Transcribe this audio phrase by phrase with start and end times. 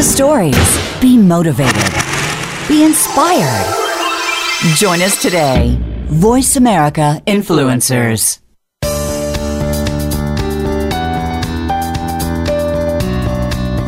[0.00, 1.92] the stories, be motivated,
[2.66, 3.66] be inspired.
[4.76, 5.76] Join us today.
[6.06, 8.38] Voice America Influencers.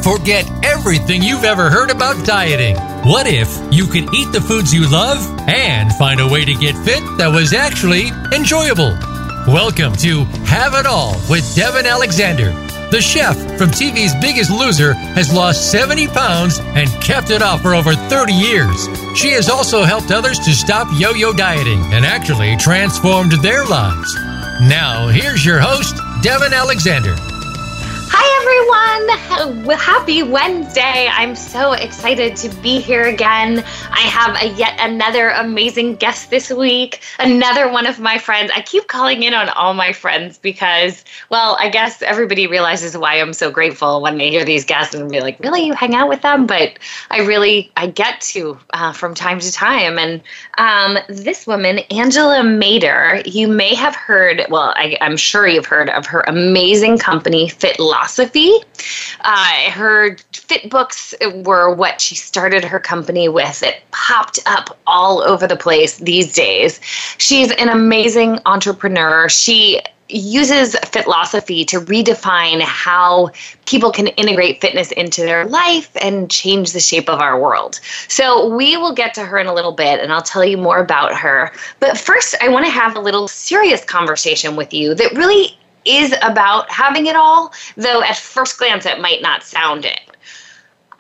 [0.04, 2.76] Forget everything you've ever heard about dieting.
[3.10, 5.16] What if you could eat the foods you love
[5.48, 8.98] and find a way to get fit that was actually enjoyable?
[9.48, 12.71] Welcome to Have It All with Devin Alexander.
[12.92, 17.74] The chef from TV's Biggest Loser has lost 70 pounds and kept it off for
[17.74, 18.86] over 30 years.
[19.16, 24.14] She has also helped others to stop yo yo dieting and actually transformed their lives.
[24.60, 27.16] Now, here's your host, Devin Alexander.
[28.14, 29.78] Hi, everyone.
[29.78, 31.08] Happy Wednesday.
[31.10, 33.64] I'm so excited to be here again.
[33.90, 38.52] I have a yet another amazing guest this week, another one of my friends.
[38.54, 43.18] I keep calling in on all my friends because, well, I guess everybody realizes why
[43.18, 46.10] I'm so grateful when they hear these guests and be like, really, you hang out
[46.10, 46.46] with them?
[46.46, 46.78] But
[47.10, 49.98] I really, I get to uh, from time to time.
[49.98, 50.20] And
[50.58, 55.88] um, this woman, Angela Mader, you may have heard, well, I, I'm sure you've heard
[55.88, 58.52] of her amazing company, Fit Life philosophy.
[59.20, 61.14] Uh, her Fitbooks
[61.44, 63.62] were what she started her company with.
[63.62, 66.80] It popped up all over the place these days.
[67.18, 69.28] She's an amazing entrepreneur.
[69.28, 73.30] She uses Fitlosophy to redefine how
[73.64, 77.80] people can integrate fitness into their life and change the shape of our world.
[78.08, 80.80] So, we will get to her in a little bit and I'll tell you more
[80.80, 81.52] about her.
[81.80, 86.14] But first, I want to have a little serious conversation with you that really is
[86.22, 90.00] about having it all, though at first glance it might not sound it.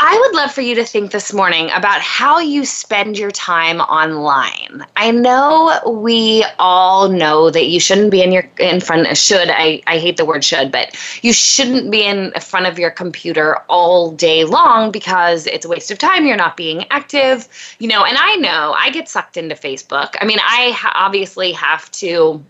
[0.04, 3.80] I would love for you to think this morning about how you spend your time
[3.80, 4.84] online.
[4.96, 9.80] I know we all know that you shouldn't be in your in front should I,
[9.86, 14.10] I hate the word should, but you shouldn't be in front of your computer all
[14.10, 16.26] day long because it's a waste of time.
[16.26, 18.04] You're not being active, you know.
[18.04, 20.16] And I know I get sucked into Facebook.
[20.20, 22.44] I mean, I obviously have to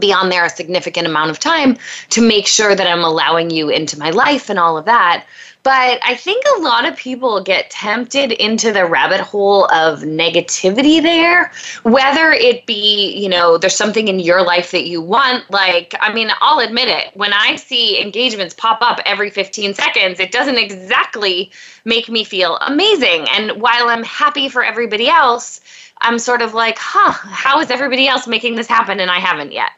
[0.00, 1.76] be on there a significant amount of time
[2.10, 5.26] to make sure that I'm allowing you into my life and all of that.
[5.64, 11.00] But I think a lot of people get tempted into the rabbit hole of negativity
[11.00, 11.52] there,
[11.84, 15.48] whether it be, you know, there's something in your life that you want.
[15.52, 20.18] Like, I mean, I'll admit it, when I see engagements pop up every 15 seconds,
[20.18, 21.52] it doesn't exactly
[21.84, 23.26] make me feel amazing.
[23.30, 25.60] And while I'm happy for everybody else,
[25.98, 29.52] I'm sort of like, huh, how is everybody else making this happen and I haven't
[29.52, 29.70] yet?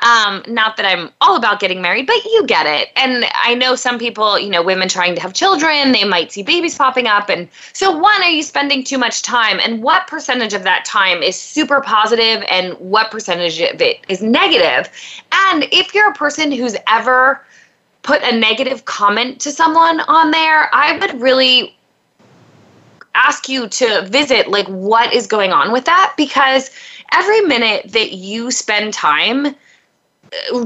[0.00, 2.90] Um, not that I'm all about getting married, but you get it.
[2.94, 6.44] And I know some people, you know, women trying to have children, they might see
[6.44, 7.28] babies popping up.
[7.28, 9.58] And so, one, are you spending too much time?
[9.58, 14.22] And what percentage of that time is super positive and what percentage of it is
[14.22, 14.88] negative?
[15.32, 17.44] And if you're a person who's ever
[18.02, 21.76] put a negative comment to someone on there, I would really
[23.14, 26.70] ask you to visit like what is going on with that because
[27.12, 29.56] every minute that you spend time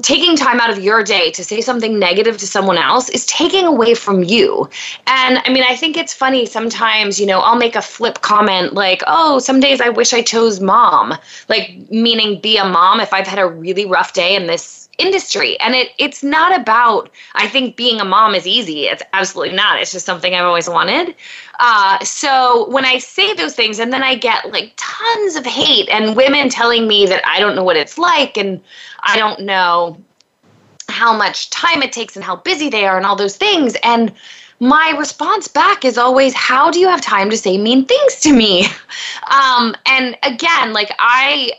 [0.03, 3.65] taking time out of your day to say something negative to someone else is taking
[3.65, 4.69] away from you.
[5.07, 8.75] And I mean, I think it's funny sometimes, you know, I'll make a flip comment
[8.75, 11.15] like, oh, some days I wish I chose mom,
[11.49, 15.59] like meaning be a mom if I've had a really rough day in this industry.
[15.61, 18.87] And it it's not about i think being a mom is easy.
[18.87, 19.81] It's absolutely not.
[19.81, 21.15] It's just something i've always wanted.
[21.59, 25.89] Uh, so when i say those things and then i get like tons of hate
[25.89, 28.61] and women telling me that i don't know what it's like and
[29.01, 29.97] i don't know
[30.93, 33.75] how much time it takes and how busy they are and all those things.
[33.83, 34.13] And
[34.61, 38.33] my response back is always how do you have time to say mean things to
[38.33, 38.67] me?
[39.31, 41.53] Um, and again like i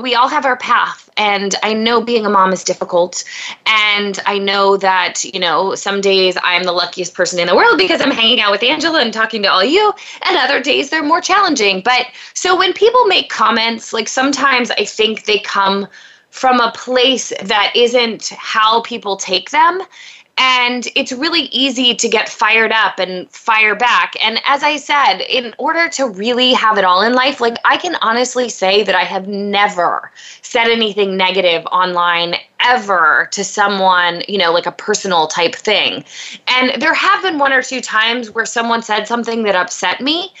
[0.00, 1.10] we all have our path.
[1.16, 3.24] And i know being a mom is difficult.
[3.66, 7.78] And i know that you know some days i'm the luckiest person in the world
[7.78, 9.92] because i'm hanging out with angela and talking to all you.
[10.22, 11.82] And other days they're more challenging.
[11.82, 15.88] But so when people make comments like sometimes i think they come
[16.30, 19.80] from a place that isn't how people take them
[20.38, 24.14] and it's really easy to get fired up and fire back.
[24.24, 27.76] And as I said, in order to really have it all in life, like I
[27.76, 30.12] can honestly say that I have never
[30.42, 36.04] said anything negative online ever to someone, you know, like a personal type thing.
[36.46, 40.32] And there have been one or two times where someone said something that upset me,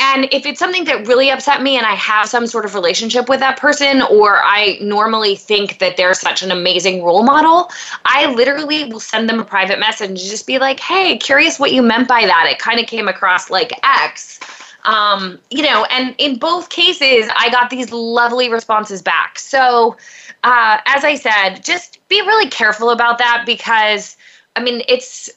[0.00, 3.28] and if it's something that really upset me and I have some sort of relationship
[3.28, 7.70] with that person, or I normally think that they're such an amazing role model,
[8.06, 11.72] I literally will send them a private message and just be like, hey, curious what
[11.72, 12.48] you meant by that.
[12.50, 14.40] It kind of came across like X.
[14.84, 19.38] Um, you know, and in both cases, I got these lovely responses back.
[19.38, 19.98] So,
[20.42, 24.16] uh, as I said, just be really careful about that because,
[24.56, 25.28] I mean, it's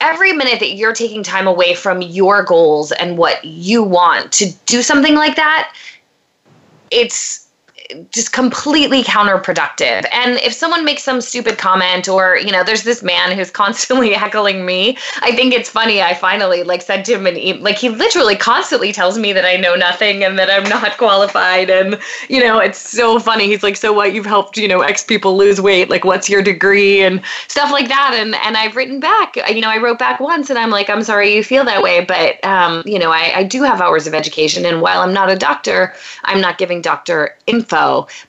[0.00, 4.52] every minute that you're taking time away from your goals and what you want to
[4.66, 5.74] do something like that,
[6.90, 7.49] it's
[8.10, 10.06] just completely counterproductive.
[10.12, 14.12] And if someone makes some stupid comment or, you know, there's this man who's constantly
[14.12, 16.02] heckling me, I think it's funny.
[16.02, 19.56] I finally like sent him an e- like he literally constantly tells me that I
[19.56, 21.98] know nothing and that I'm not qualified and,
[22.28, 23.46] you know, it's so funny.
[23.46, 24.14] He's like, "So what?
[24.14, 25.90] You've helped, you know, X people lose weight.
[25.90, 28.14] Like what's your degree?" and stuff like that.
[28.14, 29.36] And and I've written back.
[29.36, 32.04] You know, I wrote back once and I'm like, "I'm sorry you feel that way,
[32.04, 35.30] but um, you know, I I do have hours of education and while I'm not
[35.30, 35.94] a doctor,
[36.24, 37.79] I'm not giving doctor info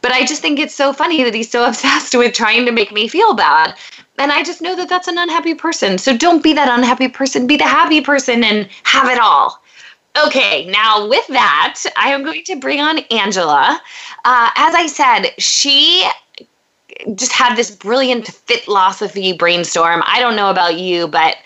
[0.01, 2.91] but I just think it's so funny that he's so obsessed with trying to make
[2.91, 3.75] me feel bad.
[4.17, 5.97] And I just know that that's an unhappy person.
[5.97, 9.61] So don't be that unhappy person, be the happy person and have it all.
[10.25, 13.81] Okay, now with that, I am going to bring on Angela.
[14.25, 16.05] Uh, as I said, she
[17.15, 20.03] just had this brilliant Fitlosophy brainstorm.
[20.05, 21.37] I don't know about you, but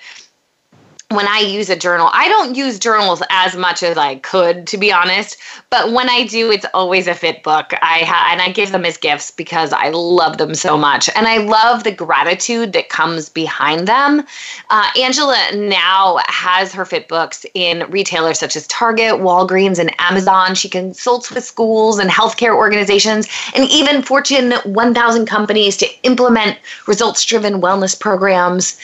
[1.10, 4.78] when I use a journal, I don't use journals as much as I could, to
[4.78, 5.38] be honest.
[5.69, 7.78] But when I do, it's always a Fitbook.
[7.81, 11.28] I ha- and I give them as gifts because I love them so much, and
[11.28, 14.25] I love the gratitude that comes behind them.
[14.72, 20.56] Uh, Angela now has her Fitbooks in retailers such as Target, Walgreens, and Amazon.
[20.56, 27.62] She consults with schools and healthcare organizations, and even Fortune 1000 companies to implement results-driven
[27.62, 28.78] wellness programs.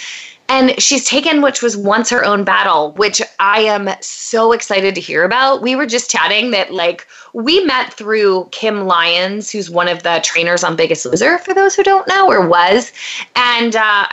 [0.51, 5.01] And she's taken which was once her own battle, which I am so excited to
[5.01, 5.61] hear about.
[5.61, 10.19] We were just chatting that, like, we met through Kim Lyons, who's one of the
[10.25, 12.91] trainers on Biggest Loser, for those who don't know, or was.
[13.33, 14.07] And, uh,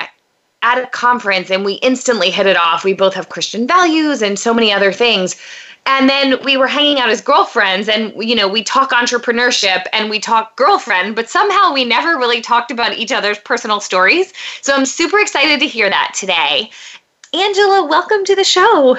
[0.62, 2.84] at a conference and we instantly hit it off.
[2.84, 5.36] We both have Christian values and so many other things
[5.86, 10.10] and then we were hanging out as girlfriends and you know we talk entrepreneurship and
[10.10, 14.74] we talk girlfriend but somehow we never really talked about each other's personal stories so
[14.74, 16.70] i'm super excited to hear that today
[17.32, 18.96] angela welcome to the show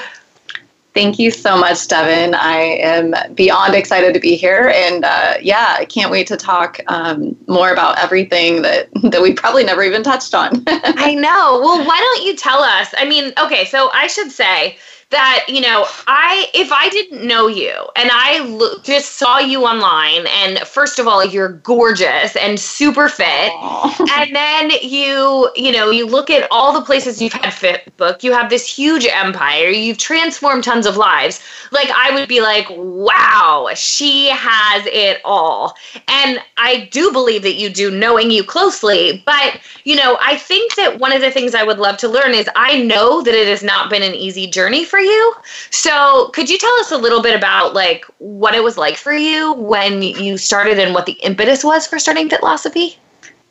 [0.95, 2.33] Thank you so much, Devin.
[2.33, 6.79] I am beyond excited to be here, and uh, yeah, I can't wait to talk
[6.87, 10.63] um, more about everything that that we probably never even touched on.
[10.67, 11.61] I know.
[11.61, 12.93] Well, why don't you tell us?
[12.97, 14.77] I mean, okay, so I should say
[15.11, 19.65] that you know i if i didn't know you and i lo- just saw you
[19.65, 23.51] online and first of all you're gorgeous and super fit.
[23.51, 24.07] Aww.
[24.17, 28.31] and then you you know you look at all the places you've had Fitbook you
[28.33, 31.41] have this huge empire you've transformed tons of lives.
[31.71, 35.75] Like i would be like wow she has it all.
[36.07, 40.75] And i do believe that you do knowing you closely but you know i think
[40.75, 43.47] that one of the things i would love to learn is i know that it
[43.47, 45.34] has not been an easy journey for for you.
[45.72, 49.13] So, could you tell us a little bit about like what it was like for
[49.13, 52.98] you when you started and what the impetus was for starting Fitlosophy?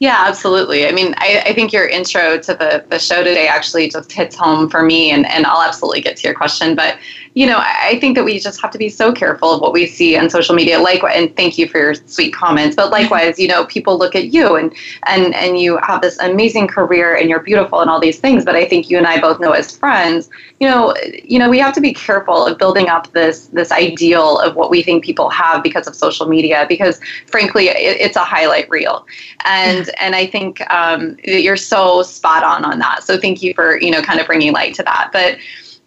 [0.00, 0.86] Yeah, absolutely.
[0.86, 4.36] I mean, I, I, think your intro to the, the show today actually just hits
[4.36, 6.76] home for me, and, and I'll absolutely get to your question.
[6.76, 6.98] But
[7.38, 9.86] you know, I think that we just have to be so careful of what we
[9.86, 10.80] see on social media.
[10.80, 12.74] Like, and thank you for your sweet comments.
[12.74, 14.74] But likewise, you know, people look at you and
[15.06, 18.44] and and you have this amazing career and you're beautiful and all these things.
[18.44, 21.60] But I think you and I both know as friends, you know, you know, we
[21.60, 25.30] have to be careful of building up this this ideal of what we think people
[25.30, 26.66] have because of social media.
[26.68, 29.06] Because frankly, it, it's a highlight reel,
[29.44, 33.04] and and I think um, you're so spot on on that.
[33.04, 35.10] So thank you for you know kind of bringing light to that.
[35.12, 35.38] But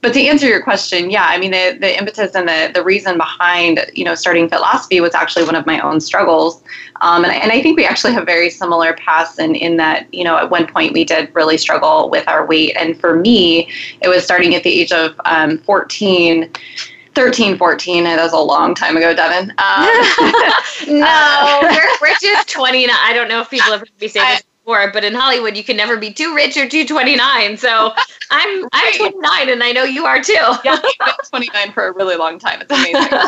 [0.02, 3.18] but to answer your question, yeah, I mean the, the impetus and the, the reason
[3.18, 6.64] behind you know starting Fitlosophy was actually one of my own struggles,
[7.02, 10.24] um, and, and I think we actually have very similar paths in in that you
[10.24, 14.08] know at one point we did really struggle with our weight, and for me it
[14.08, 16.52] was starting at the age of um, 14.
[17.14, 18.06] 13, 14.
[18.06, 19.50] That was a long time ago, Devin.
[19.50, 19.58] Um,
[20.88, 22.90] no, uh, Rich is 29.
[22.90, 25.64] I don't know if people have heard me say this before, but in Hollywood, you
[25.64, 27.58] can never be too rich or too 29.
[27.58, 27.94] So
[28.32, 30.34] I'm I'm 29, and I know you are too.
[30.34, 32.62] yeah, I've been 29 for a really long time.
[32.62, 33.20] It's amazing.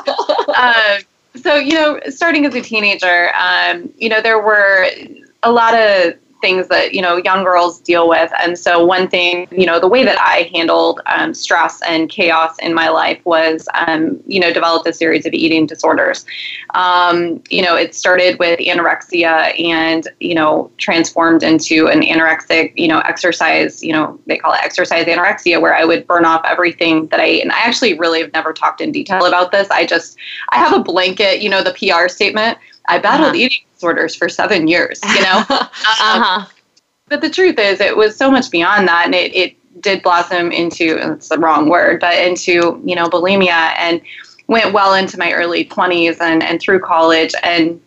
[0.56, 1.00] uh,
[1.36, 4.88] so you know, starting as a teenager, um, you know, there were
[5.44, 6.14] a lot of
[6.44, 8.30] things that you know young girls deal with.
[8.42, 12.54] And so one thing you know the way that i handled um, stress and chaos
[12.60, 16.26] in my life was um, you know developed a series of eating disorders.
[16.76, 22.90] Um, you know it started with anorexia and you know transformed into an anorexic you
[22.90, 27.08] know exercise you know they call it exercise anorexia where i would burn off everything
[27.08, 27.42] that i ate.
[27.42, 29.70] And i actually really have never talked in detail about this.
[29.72, 30.18] I just
[30.50, 32.58] i have a blanket you know the pr statement.
[32.90, 33.38] I battled uh-huh.
[33.38, 35.44] eating disorders for seven years, you know?
[35.50, 36.40] uh-huh.
[36.40, 36.48] Um,
[37.10, 39.06] but the truth is, it was so much beyond that.
[39.06, 43.74] And it, it did blossom into, it's the wrong word, but into, you know, bulimia
[43.78, 44.02] and
[44.48, 47.34] went well into my early 20s and, and through college.
[47.44, 47.82] And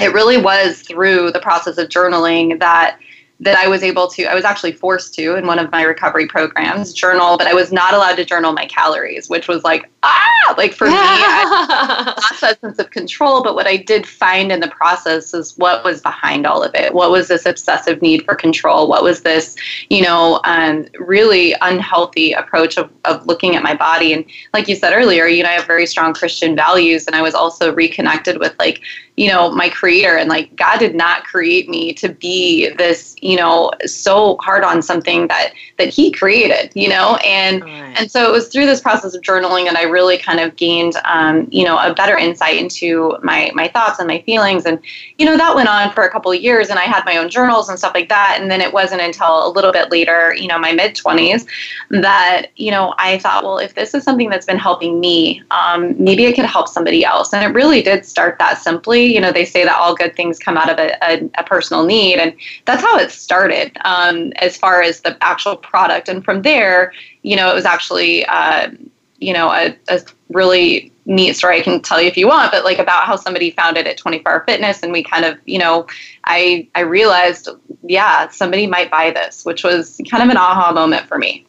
[0.00, 2.98] it really was through the process of journaling that
[3.44, 6.26] that I was able to, I was actually forced to in one of my recovery
[6.26, 10.54] programs journal, but I was not allowed to journal my calories, which was like, ah,
[10.56, 13.42] like for me, I lost that sense of control.
[13.42, 16.94] But what I did find in the process is what was behind all of it.
[16.94, 18.88] What was this obsessive need for control?
[18.88, 19.56] What was this,
[19.90, 24.14] you know, um, really unhealthy approach of, of looking at my body?
[24.14, 24.24] And
[24.54, 27.34] like you said earlier, you know, I have very strong Christian values, and I was
[27.34, 28.80] also reconnected with like
[29.16, 30.16] you know my creator.
[30.16, 34.82] And like god did not create me to be this you know so hard on
[34.82, 37.16] something that that he created you know?
[37.24, 37.94] And right.
[37.98, 40.94] and so it was through this process of journaling that i really kind of gained
[41.04, 44.66] um, you know a better insight into my my thoughts and my feelings.
[44.66, 44.80] And
[45.18, 47.28] you know that went on for a couple of years and i had my own
[47.30, 48.38] journals and stuff like that.
[48.40, 51.46] And then it wasn't until a little bit later you know my mid 20s
[51.90, 55.94] that you know i thought well if this is something that's been helping me um,
[55.98, 57.32] maybe it could help somebody else.
[57.32, 60.38] And it really did start that simply you know, they say that all good things
[60.38, 62.16] come out of a, a, a personal need.
[62.16, 62.34] And
[62.64, 66.08] that's how it started um, as far as the actual product.
[66.08, 66.92] And from there,
[67.22, 68.70] you know, it was actually, uh,
[69.18, 72.64] you know, a, a really neat story I can tell you if you want, but
[72.64, 75.58] like about how somebody found it at 24 Hour Fitness, and we kind of, you
[75.58, 75.86] know,
[76.24, 77.48] I I realized,
[77.82, 81.46] yeah, somebody might buy this, which was kind of an aha moment for me.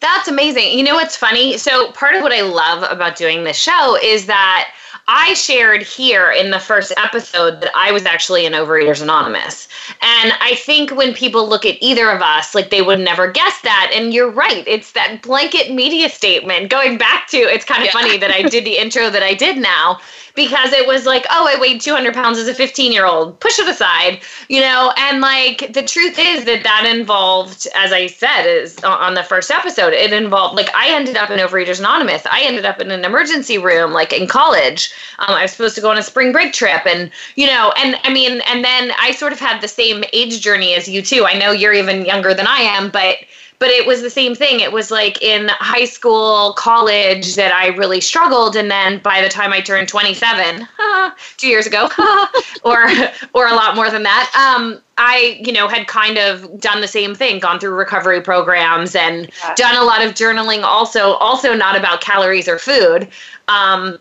[0.00, 0.78] That's amazing.
[0.78, 1.56] You know what's funny?
[1.56, 4.72] So part of what I love about doing this show is that
[5.08, 9.68] I shared here in the first episode that I was actually in Overeaters Anonymous.
[10.02, 13.60] And I think when people look at either of us, like they would never guess
[13.60, 13.92] that.
[13.94, 14.66] And you're right.
[14.66, 16.70] It's that blanket media statement.
[16.70, 17.92] Going back to, it's kind of yeah.
[17.92, 20.00] funny that I did the intro that I did now
[20.36, 23.40] because it was like, oh, I weighed 200 pounds as a 15 year old.
[23.40, 24.92] Push it aside, you know?
[24.96, 29.50] And like the truth is that that involved, as I said, is on the first
[29.50, 32.24] episode, it involved, like, I ended up in Overeaters Anonymous.
[32.30, 35.80] I ended up in an emergency room, like in college um, I was supposed to
[35.80, 39.12] go on a spring break trip, and you know, and I mean, and then I
[39.12, 41.24] sort of had the same age journey as you too.
[41.26, 43.16] I know you're even younger than I am, but
[43.58, 44.60] but it was the same thing.
[44.60, 49.28] It was like in high school, college that I really struggled, and then by the
[49.28, 50.66] time I turned 27,
[51.36, 51.88] two years ago,
[52.64, 52.86] or
[53.32, 56.88] or a lot more than that, um, I you know had kind of done the
[56.88, 59.54] same thing, gone through recovery programs and yeah.
[59.54, 60.62] done a lot of journaling.
[60.62, 63.08] Also, also not about calories or food.
[63.48, 63.98] Um,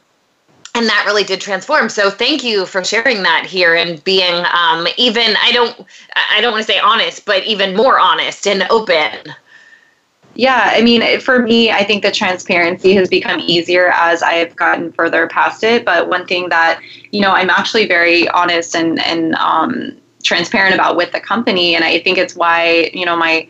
[0.75, 4.85] and that really did transform so thank you for sharing that here and being um,
[4.97, 5.85] even i don't
[6.31, 9.33] i don't want to say honest but even more honest and open
[10.35, 14.91] yeah i mean for me i think the transparency has become easier as i've gotten
[14.91, 15.85] further past it.
[15.85, 20.97] But one thing that you know i'm actually very honest and and um, transparent about
[20.97, 23.47] with the company and i think it's why you know my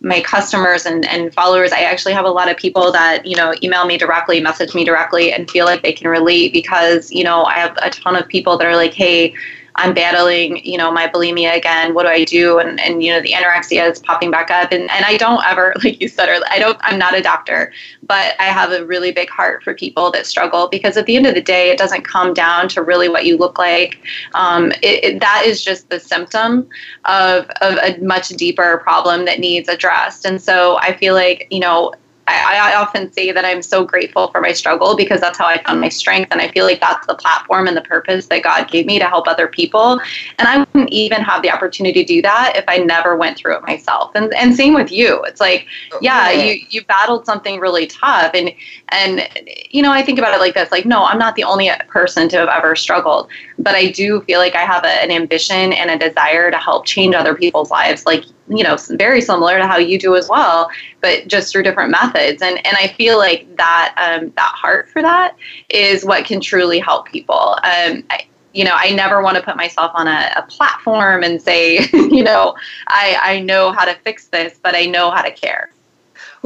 [0.00, 3.54] my customers and, and followers i actually have a lot of people that you know
[3.62, 7.44] email me directly message me directly and feel like they can relate because you know
[7.44, 9.34] i have a ton of people that are like hey
[9.76, 11.94] I'm battling, you know, my bulimia again.
[11.94, 12.58] What do I do?
[12.58, 14.72] And, and you know, the anorexia is popping back up.
[14.72, 17.72] And, and I don't ever, like you said, or I don't, I'm not a doctor,
[18.02, 21.26] but I have a really big heart for people that struggle because at the end
[21.26, 24.00] of the day, it doesn't come down to really what you look like.
[24.34, 26.68] Um, it, it, that is just the symptom
[27.04, 30.24] of, of a much deeper problem that needs addressed.
[30.24, 31.92] And so I feel like, you know,
[32.28, 35.62] I, I, often say that I'm so grateful for my struggle because that's how I
[35.62, 36.32] found my strength.
[36.32, 39.06] And I feel like that's the platform and the purpose that God gave me to
[39.06, 40.00] help other people.
[40.38, 43.56] And I wouldn't even have the opportunity to do that if I never went through
[43.56, 44.12] it myself.
[44.14, 45.22] And, and same with you.
[45.22, 48.32] It's like, oh, yeah, you, you battled something really tough.
[48.34, 48.52] And,
[48.88, 49.28] and,
[49.70, 52.28] you know, I think about it like this, like, no, I'm not the only person
[52.30, 53.28] to have ever struggled,
[53.58, 56.86] but I do feel like I have a, an ambition and a desire to help
[56.86, 58.04] change other people's lives.
[58.04, 61.90] Like you know very similar to how you do as well but just through different
[61.90, 62.42] methods.
[62.42, 65.36] And and i feel like that um, that heart for that
[65.68, 67.58] is what can truly help people.
[67.62, 68.26] Um, I,
[68.56, 72.24] you know i never want to put myself on a, a platform and say you
[72.24, 72.56] know
[72.88, 75.70] i i know how to fix this but i know how to care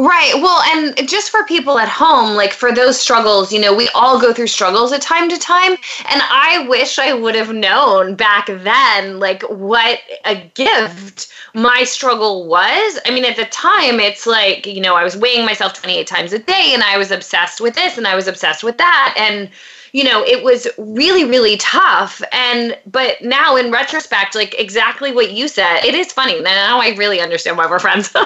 [0.00, 0.32] Right.
[0.36, 4.18] Well, and just for people at home, like for those struggles, you know, we all
[4.18, 5.72] go through struggles at time to time.
[5.72, 12.46] And I wish I would have known back then, like, what a gift my struggle
[12.46, 12.98] was.
[13.04, 16.32] I mean, at the time, it's like, you know, I was weighing myself 28 times
[16.32, 19.14] a day and I was obsessed with this and I was obsessed with that.
[19.18, 19.50] And,
[19.92, 22.22] you know, it was really, really tough.
[22.32, 26.40] And, but now in retrospect, like exactly what you said, it is funny.
[26.40, 28.14] Now I really understand why we're friends.
[28.14, 28.24] um,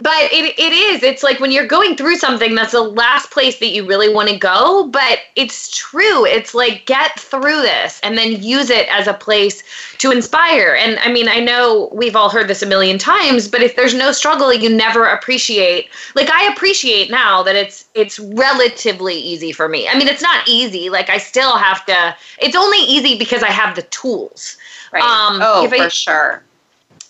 [0.00, 3.58] but it, it is, it's like when you're going through something, that's the last place
[3.60, 4.88] that you really want to go.
[4.88, 6.26] But it's true.
[6.26, 9.62] It's like get through this and then use it as a place
[9.98, 10.74] to inspire.
[10.74, 13.94] And I mean, I know we've all heard this a million times, but if there's
[13.94, 19.68] no struggle, you never appreciate, like I appreciate now that it's, it's relatively easy for
[19.68, 19.88] me.
[19.88, 20.90] I mean, it's not easy.
[20.90, 22.16] Like I still have to.
[22.38, 24.56] It's only easy because I have the tools.
[24.92, 25.02] Right.
[25.02, 26.42] Um, oh, for sure.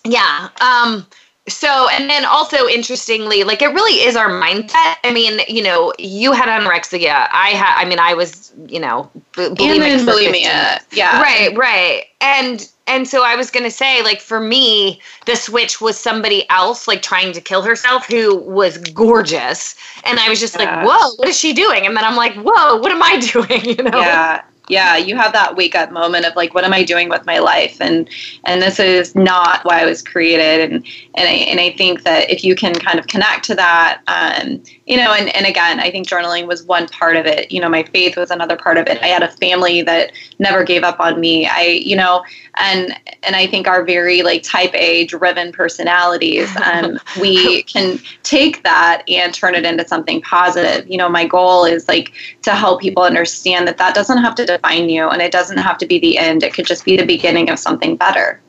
[0.05, 0.49] yeah.
[0.61, 1.05] Um,
[1.47, 4.95] so, and then also interestingly, like it really is our mindset.
[5.03, 7.27] I mean, you know, you had anorexia.
[7.31, 10.05] I had, I mean, I was, you know, b- bulimic.
[10.05, 10.81] Bulimia.
[10.91, 11.21] Yeah.
[11.21, 12.05] Right, right.
[12.21, 16.47] And, and so I was going to say, like, for me, the switch was somebody
[16.49, 19.75] else, like, trying to kill herself who was gorgeous.
[20.03, 20.83] And I was just yeah.
[20.83, 21.85] like, whoa, what is she doing?
[21.85, 23.65] And then I'm like, whoa, what am I doing?
[23.65, 23.99] You know?
[23.99, 27.25] Yeah yeah you have that wake up moment of like what am i doing with
[27.25, 27.81] my life?
[27.81, 28.09] And
[28.45, 30.71] and this is not why i was created.
[30.71, 34.01] And and i, and I think that if you can kind of connect to that
[34.07, 37.51] um, you know and, and again i think journaling was one part of it.
[37.51, 39.01] You know my faith was another part of it.
[39.01, 41.47] I had a family that never gave up on me.
[41.47, 42.23] I you know
[42.55, 48.63] and and i think our very like type a driven personalities um, we can take
[48.63, 50.89] that and turn it into something positive.
[50.89, 54.45] You know my goal is like to help people understand that that doesn't have to
[54.63, 57.05] define you and it doesn't have to be the end it could just be the
[57.05, 58.39] beginning of something better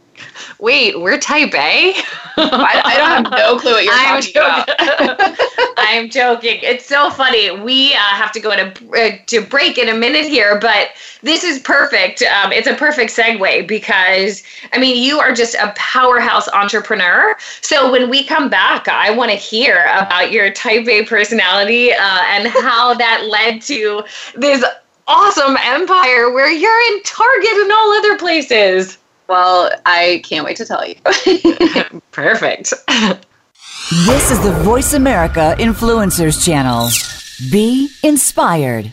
[0.60, 1.92] Wait, we're type A?
[2.36, 5.08] I, I don't have no clue what you're I'm talking joking.
[5.08, 5.38] about.
[5.76, 6.58] I'm joking.
[6.62, 7.50] It's so funny.
[7.60, 10.90] We uh, have to go to uh, to break in a minute here, but
[11.22, 12.22] this is perfect.
[12.22, 14.42] Um, it's a perfect segue because
[14.72, 17.36] I mean, you are just a powerhouse entrepreneur.
[17.60, 22.22] So when we come back, I want to hear about your type A personality uh,
[22.28, 24.04] and how that led to
[24.36, 24.64] this
[25.06, 28.98] awesome empire where you're in Target and all other places.
[29.28, 30.96] Well, I can't wait to tell you.
[32.10, 32.72] Perfect.
[34.06, 36.88] this is the Voice America Influencers Channel.
[37.50, 38.92] Be inspired.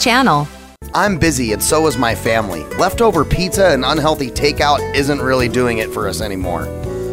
[0.00, 0.48] channel.
[0.94, 2.64] I'm busy and so is my family.
[2.76, 6.64] Leftover pizza and unhealthy takeout isn't really doing it for us anymore.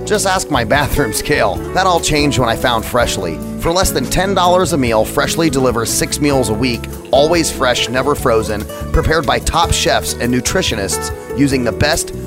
[0.05, 1.55] Just ask my bathroom scale.
[1.73, 3.37] That all changed when I found Freshly.
[3.59, 8.15] For less than $10 a meal, Freshly delivers six meals a week, always fresh, never
[8.15, 8.61] frozen,
[8.93, 12.13] prepared by top chefs and nutritionists using the best,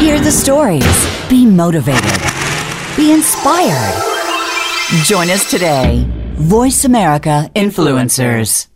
[0.00, 1.28] Hear the stories.
[1.28, 2.22] Be motivated.
[2.96, 4.02] Be inspired.
[5.04, 6.06] Join us today.
[6.36, 8.68] Voice America Influencers.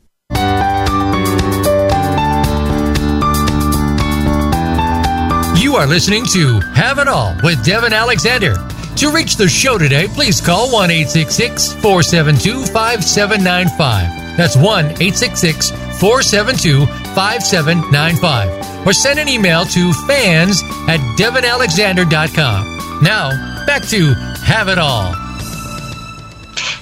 [5.58, 8.56] You are listening to Have It All with Devin Alexander.
[8.96, 14.36] To reach the show today, please call 1 472 5795.
[14.36, 23.01] That's 1 472 5795 or send an email to fans at devinalexander.com.
[23.03, 25.21] Now, back to Have It All.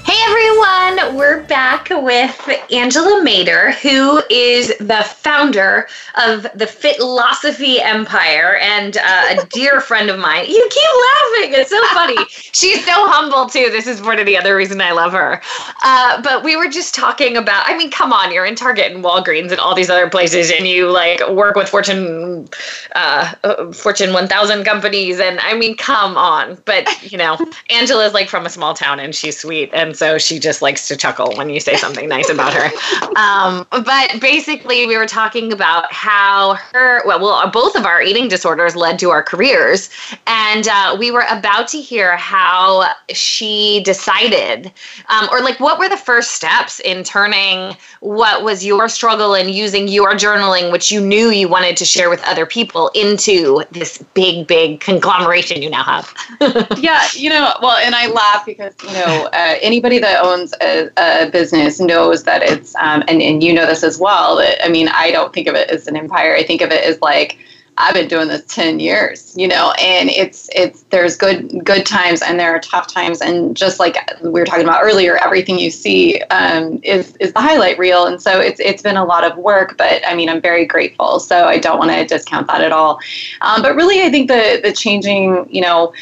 [0.02, 8.56] Hey everyone, we're back with Angela Mader, who is the founder of the Fitlosophy Empire
[8.56, 10.46] and uh, a dear friend of mine.
[10.46, 10.88] You keep
[11.42, 12.16] laughing, it's so funny.
[12.28, 13.70] She's so humble too.
[13.70, 15.40] This is part of the other reason I love her.
[15.84, 19.04] Uh, but we were just talking about, I mean, come on, you're in Target and
[19.04, 22.48] Walgreens and all these other places, and you like work with Fortune
[22.94, 26.58] uh, uh Fortune 1000 companies, and I mean, come on.
[26.64, 27.38] But you know,
[27.70, 30.96] Angela's like from a small town and she's sweet, and so she just likes to
[30.96, 32.70] chuckle when you say something nice about her.
[33.16, 38.28] Um, but basically, we were talking about how her, well, well, both of our eating
[38.28, 39.90] disorders led to our careers.
[40.26, 44.72] And uh, we were about to hear how she decided,
[45.08, 49.50] um, or like what were the first steps in turning what was your struggle and
[49.50, 53.98] using your journaling, which you knew you wanted to share with other people, into this
[54.14, 56.14] big, big conglomeration you now have.
[56.78, 60.52] yeah, you know, well, and I laugh because, you know, uh, anybody anybody that owns
[60.60, 64.62] a, a business knows that it's, um, and, and you know this as well, that,
[64.62, 66.34] I mean, I don't think of it as an empire.
[66.34, 67.38] I think of it as like,
[67.78, 72.20] I've been doing this 10 years, you know, and it's, it's, there's good, good times
[72.20, 73.22] and there are tough times.
[73.22, 77.40] And just like we were talking about earlier, everything you see um, is, is the
[77.40, 78.04] highlight reel.
[78.04, 81.20] And so it's, it's been a lot of work, but I mean, I'm very grateful.
[81.20, 83.00] So I don't want to discount that at all.
[83.40, 85.94] Um, but really, I think the, the changing, you know,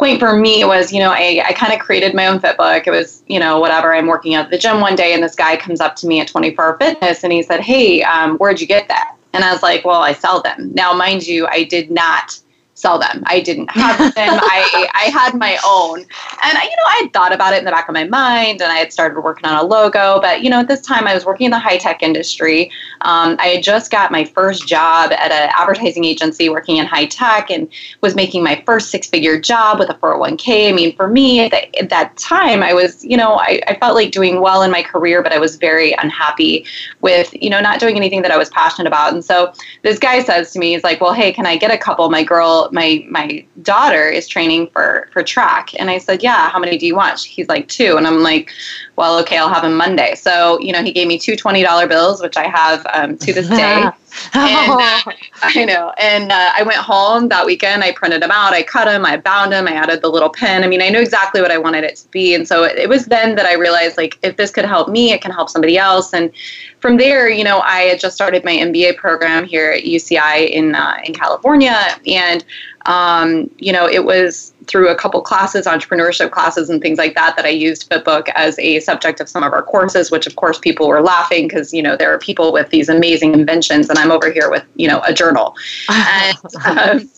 [0.00, 2.86] point for me was, you know, I, I kind of created my own Fitbook.
[2.86, 3.94] It was, you know, whatever.
[3.94, 6.26] I'm working at the gym one day and this guy comes up to me at
[6.26, 9.16] 24 Hour Fitness and he said, Hey, um, where'd you get that?
[9.34, 10.72] And I was like, well, I sell them.
[10.74, 12.40] Now, mind you, I did not
[12.80, 13.22] sell them.
[13.26, 14.38] I didn't have them.
[14.42, 15.98] I, I had my own.
[16.42, 18.72] And, you know, I had thought about it in the back of my mind and
[18.72, 20.20] I had started working on a logo.
[20.20, 22.70] But, you know, at this time I was working in the high tech industry.
[23.02, 27.06] Um, I had just got my first job at an advertising agency working in high
[27.06, 27.68] tech and
[28.00, 30.68] was making my first six figure job with a 401k.
[30.68, 33.78] I mean, for me at, the, at that time, I was, you know, I, I
[33.78, 36.64] felt like doing well in my career, but I was very unhappy
[37.00, 39.12] with, you know, not doing anything that I was passionate about.
[39.12, 41.78] And so this guy says to me, he's like, well, hey, can I get a
[41.78, 42.08] couple?
[42.10, 45.70] My girl, my my daughter is training for for track.
[45.78, 47.20] And i said yeah how many do you want?
[47.20, 47.96] He's like two.
[47.96, 48.50] And i'm like
[48.96, 50.14] well okay i'll have him monday.
[50.14, 53.48] So you know he gave me two $20 bills which i have um, to this
[53.48, 53.84] day
[54.34, 55.00] and, uh,
[55.42, 55.92] I know.
[55.98, 57.82] And uh, I went home that weekend.
[57.82, 58.52] I printed them out.
[58.52, 59.04] I cut them.
[59.04, 59.66] I bound them.
[59.66, 60.64] I added the little pin.
[60.64, 62.34] I mean, I knew exactly what I wanted it to be.
[62.34, 65.12] And so it, it was then that I realized, like, if this could help me,
[65.12, 66.12] it can help somebody else.
[66.12, 66.32] And
[66.80, 70.74] from there, you know, I had just started my MBA program here at UCI in
[70.74, 72.44] uh, in California, and
[72.86, 77.34] um, you know, it was through a couple classes, entrepreneurship classes, and things like that,
[77.36, 80.10] that I used Fitbook as a subject of some of our courses.
[80.10, 83.34] Which, of course, people were laughing because you know there are people with these amazing
[83.34, 85.56] inventions, and I'm over here with you know a journal.
[85.88, 87.10] and, um,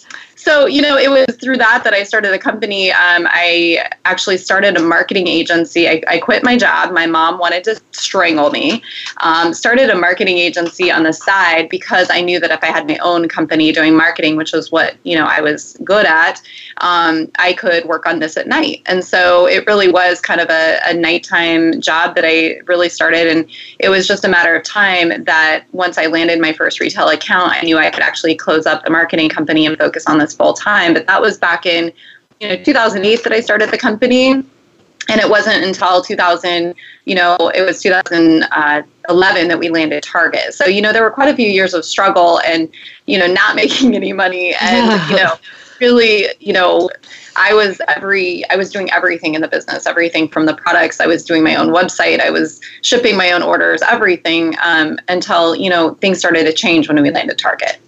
[0.42, 2.90] so, you know, it was through that that I started a company.
[2.90, 5.88] Um, I actually started a marketing agency.
[5.88, 6.92] I, I, quit my job.
[6.92, 8.82] My mom wanted to strangle me.
[9.18, 12.88] Um, started a marketing agency on the side because I knew that if I had
[12.88, 16.42] my own company doing marketing, which was what, you know, I was good at,
[16.78, 18.82] um, I could work on this at night.
[18.86, 23.28] And so it really was kind of a, a nighttime job that I really started.
[23.28, 27.08] And it was just a matter of time that once I landed my first retail
[27.08, 30.31] account, I knew I could actually close up the marketing company and focus on this
[30.34, 30.94] full time.
[30.94, 31.92] But that was back in
[32.40, 34.44] you know 2008 that I started the company, and
[35.08, 40.54] it wasn't until 2000 you know it was 2011 that we landed Target.
[40.54, 42.68] So you know there were quite a few years of struggle and
[43.06, 45.34] you know not making any money and you know
[45.80, 46.88] really you know
[47.36, 51.00] I was every I was doing everything in the business, everything from the products.
[51.00, 52.20] I was doing my own website.
[52.20, 56.88] I was shipping my own orders, everything um, until you know things started to change
[56.88, 57.78] when we landed Target.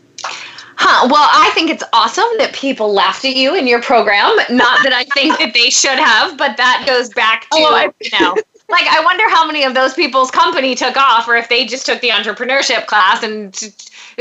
[0.76, 1.08] Huh.
[1.10, 4.36] Well, I think it's awesome that people laughed at you in your program.
[4.50, 8.10] Not that I think that they should have, but that goes back to, oh, you
[8.18, 8.34] know,
[8.68, 11.86] like I wonder how many of those people's company took off or if they just
[11.86, 13.54] took the entrepreneurship class and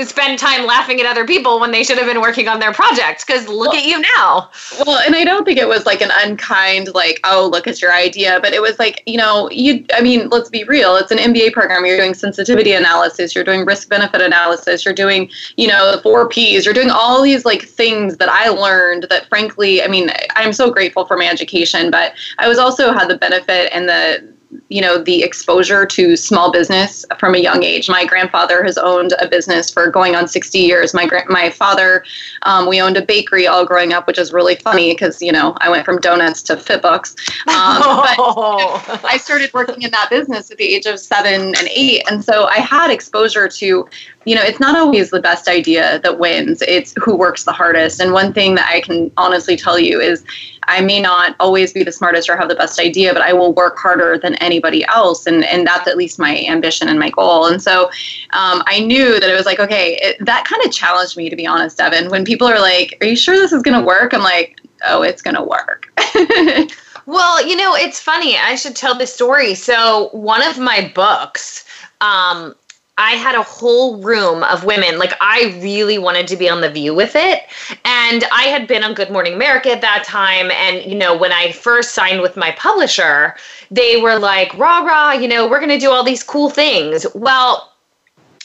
[0.04, 3.24] spend time laughing at other people when they should have been working on their projects
[3.24, 4.50] because look well, at you now.
[4.86, 7.94] Well and i don't think it was like an unkind like oh look at your
[7.94, 11.18] idea but it was like you know you i mean let's be real it's an
[11.18, 15.96] mba program you're doing sensitivity analysis you're doing risk benefit analysis you're doing you know
[15.96, 19.88] the four p's you're doing all these like things that i learned that frankly i
[19.88, 23.88] mean i'm so grateful for my education but i was also had the benefit and
[23.88, 24.34] the
[24.70, 27.90] you know the exposure to small business from a young age.
[27.90, 30.94] My grandfather has owned a business for going on 60 years.
[30.94, 32.04] My gra- my father,
[32.44, 35.56] um, we owned a bakery all growing up, which is really funny because you know
[35.62, 37.16] I went from donuts to Fitbooks.
[37.48, 37.82] Um,
[38.18, 38.84] oh.
[38.88, 42.24] But I started working in that business at the age of seven and eight, and
[42.24, 43.88] so I had exposure to
[44.26, 46.62] you know, it's not always the best idea that wins.
[46.62, 48.00] It's who works the hardest.
[48.00, 50.24] And one thing that I can honestly tell you is
[50.68, 53.54] I may not always be the smartest or have the best idea, but I will
[53.54, 55.26] work harder than anybody else.
[55.26, 57.48] And, and that's at least my ambition and my goal.
[57.48, 57.86] And so
[58.32, 61.36] um, I knew that it was like, okay, it, that kind of challenged me, to
[61.36, 62.10] be honest, Evan.
[62.10, 64.14] When people are like, are you sure this is going to work?
[64.14, 65.88] I'm like, oh, it's going to work.
[67.06, 68.38] well, you know, it's funny.
[68.38, 69.56] I should tell this story.
[69.56, 71.66] So one of my books,
[72.02, 72.56] um,
[72.98, 75.00] I had a whole room of women.
[75.00, 77.42] Like, I really wanted to be on The View with it.
[77.86, 80.52] And I had been on Good Morning America at that time.
[80.52, 83.36] And, you know, when I first signed with my publisher,
[83.72, 87.08] they were like, rah, rah, you know, we're going to do all these cool things.
[87.16, 87.74] Well,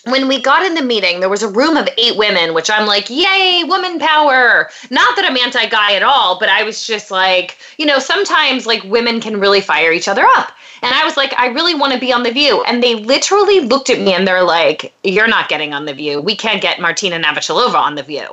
[0.04, 2.87] when we got in the meeting, there was a room of eight women, which I'm
[2.87, 4.70] like, yay, woman power.
[4.90, 8.66] Not that I'm anti guy at all, but I was just like, you know, sometimes
[8.66, 10.52] like women can really fire each other up.
[10.83, 12.62] And I was like, I really want to be on The View.
[12.64, 16.21] And they literally looked at me and they're like, You're not getting on The View.
[16.21, 18.27] We can't get Martina Navratilova on The View.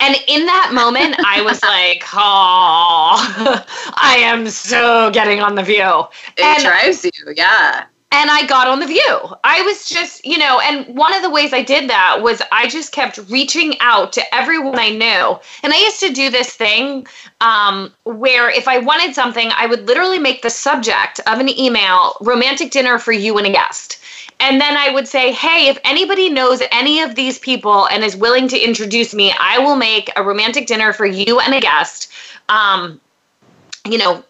[0.00, 3.64] And in that moment, I was like, Oh,
[3.96, 6.04] I am so getting on The View.
[6.36, 7.86] It and, drives you, yeah.
[8.14, 9.18] And I got on The View.
[9.42, 12.68] I was just, you know, and one of the ways I did that was I
[12.68, 15.38] just kept reaching out to everyone I knew.
[15.64, 17.08] And I used to do this thing
[17.40, 22.16] um, where if I wanted something, I would literally make the subject of an email
[22.20, 23.98] romantic dinner for you and a guest.
[24.38, 28.14] And then I would say, hey, if anybody knows any of these people and is
[28.14, 32.12] willing to introduce me, I will make a romantic dinner for you and a guest.
[32.48, 33.00] Um,
[33.84, 34.24] you know,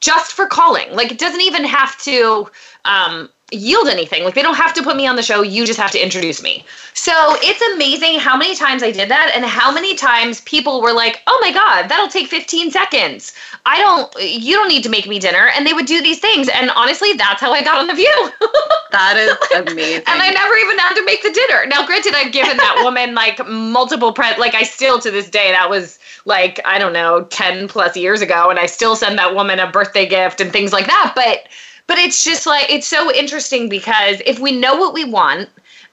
[0.00, 0.92] just for calling.
[0.92, 2.50] Like it doesn't even have to
[2.84, 4.24] um, yield anything.
[4.24, 5.42] Like they don't have to put me on the show.
[5.42, 6.64] You just have to introduce me.
[6.94, 10.92] So it's amazing how many times I did that and how many times people were
[10.92, 13.34] like, "Oh my god, that'll take 15 seconds.
[13.66, 16.48] I don't you don't need to make me dinner." And they would do these things
[16.48, 18.30] and honestly, that's how I got on the view.
[18.90, 20.04] that is amazing.
[20.06, 21.66] and I never even had to make the dinner.
[21.66, 25.50] Now, granted, I've given that woman like multiple pre like I still to this day
[25.52, 29.34] that was like I don't know, 10 plus years ago and I still send that
[29.34, 31.48] woman a birthday gift and things like that, but
[31.92, 35.46] but it's just like it's so interesting because if we know what we want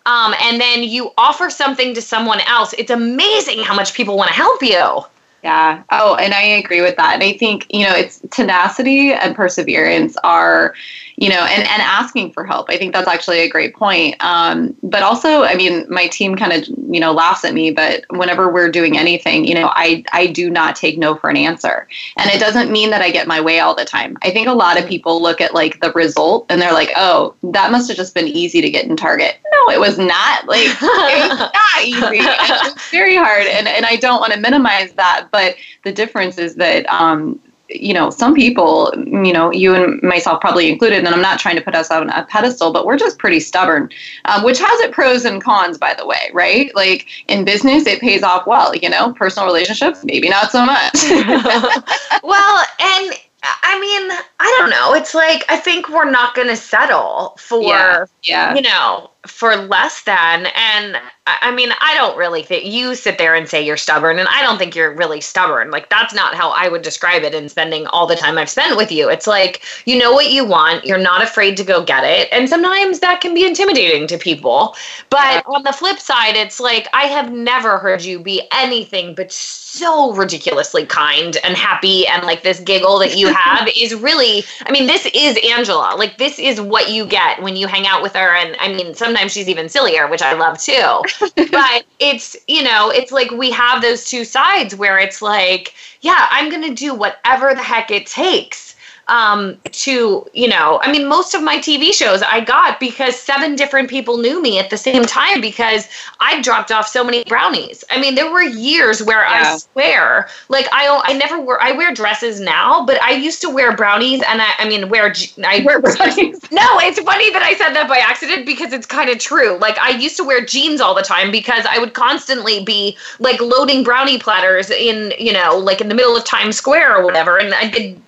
[0.06, 4.30] um, and then you offer something to someone else it's amazing how much people want
[4.30, 5.02] to help you
[5.43, 5.84] yeah.
[5.91, 7.13] Oh, and I agree with that.
[7.13, 10.73] And I think, you know, it's tenacity and perseverance are,
[11.15, 12.69] you know, and, and asking for help.
[12.69, 14.15] I think that's actually a great point.
[14.23, 18.06] Um, but also, I mean, my team kind of, you know, laughs at me, but
[18.10, 21.88] whenever we're doing anything, you know, I, I do not take no for an answer.
[22.17, 24.17] And it doesn't mean that I get my way all the time.
[24.23, 27.36] I think a lot of people look at like the result and they're like, oh,
[27.43, 29.38] that must have just been easy to get in Target.
[29.52, 30.47] No, it was not.
[30.47, 32.25] Like, it was not easy.
[32.25, 33.45] It was very hard.
[33.45, 35.29] And, and I don't want to minimize that.
[35.32, 37.39] But the difference is that, um,
[37.70, 41.56] you know, some people, you know, you and myself probably included, and I'm not trying
[41.56, 43.89] to put us on a pedestal, but we're just pretty stubborn,
[44.26, 46.74] um, which has its pros and cons, by the way, right?
[46.76, 50.94] Like in business, it pays off well, you know, personal relationships, maybe not so much.
[52.24, 53.13] well, and
[53.44, 54.94] I mean, I don't know.
[54.94, 58.56] It's like I think we're not going to settle for, yeah, yeah.
[58.56, 60.48] you know, for less than.
[60.56, 60.98] And
[61.42, 64.42] I mean, I don't really think you sit there and say you're stubborn, and I
[64.42, 65.72] don't think you're really stubborn.
[65.72, 68.78] Like, that's not how I would describe it in spending all the time I've spent
[68.78, 69.10] with you.
[69.10, 72.30] It's like, you know what you want, you're not afraid to go get it.
[72.32, 74.76] And sometimes that can be intimidating to people.
[75.10, 79.32] But on the flip side, it's like, I have never heard you be anything but
[79.32, 82.08] so ridiculously kind and happy.
[82.08, 85.96] And like this giggle that you have is really, I mean, this is Angela.
[85.98, 88.36] Like, this is what you get when you hang out with her.
[88.36, 91.02] And I mean, sometimes she's even sillier, which I love too.
[91.36, 96.28] but it's, you know, it's like we have those two sides where it's like, yeah,
[96.32, 98.69] I'm going to do whatever the heck it takes
[99.10, 103.56] um, to, you know, I mean, most of my TV shows I got because seven
[103.56, 105.88] different people knew me at the same time because
[106.19, 107.84] I dropped off so many brownies.
[107.89, 109.54] I mean, there were years where yeah.
[109.54, 113.50] I swear, like I, I never wear, I wear dresses now, but I used to
[113.50, 116.39] wear brownies and I, I mean, wear, I wear brownies.
[116.52, 119.58] no, it's funny that I said that by accident because it's kind of true.
[119.58, 123.41] Like I used to wear jeans all the time because I would constantly be like
[123.41, 127.38] loading brownie platters in, you know, like in the middle of Times Square or whatever.
[127.38, 128.00] And I did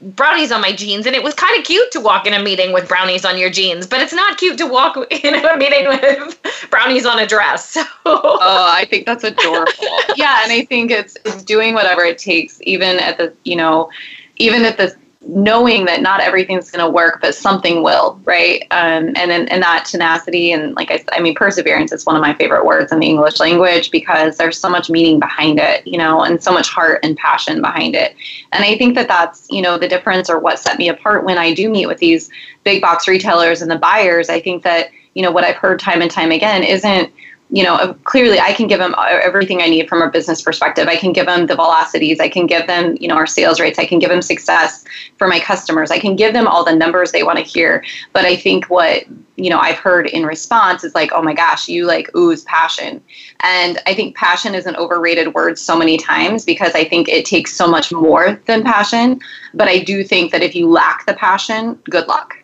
[0.00, 2.72] brownies on my jeans and it was kind of cute to walk in a meeting
[2.72, 6.68] with brownies on your jeans but it's not cute to walk in a meeting with
[6.70, 7.84] brownies on a dress so.
[8.04, 8.38] oh
[8.72, 9.72] i think that's adorable
[10.16, 13.88] yeah and i think it's it's doing whatever it takes even at the you know
[14.36, 14.94] even at the
[15.28, 18.62] knowing that not everything's going to work, but something will, right?
[18.70, 22.34] Um, and and that tenacity and like I, I mean, perseverance is one of my
[22.34, 26.22] favorite words in the English language because there's so much meaning behind it, you know,
[26.22, 28.14] and so much heart and passion behind it.
[28.52, 31.38] And I think that that's you know the difference or what set me apart when
[31.38, 32.30] I do meet with these
[32.64, 34.28] big box retailers and the buyers.
[34.28, 37.12] I think that you know what I've heard time and time again isn't
[37.50, 40.88] you know, clearly I can give them everything I need from a business perspective.
[40.88, 42.18] I can give them the velocities.
[42.18, 43.78] I can give them, you know, our sales rates.
[43.78, 44.84] I can give them success
[45.16, 45.92] for my customers.
[45.92, 47.84] I can give them all the numbers they want to hear.
[48.12, 49.04] But I think what,
[49.36, 53.00] you know, I've heard in response is like, oh my gosh, you like ooze passion.
[53.40, 57.24] And I think passion is an overrated word so many times because I think it
[57.24, 59.20] takes so much more than passion.
[59.54, 62.36] But I do think that if you lack the passion, good luck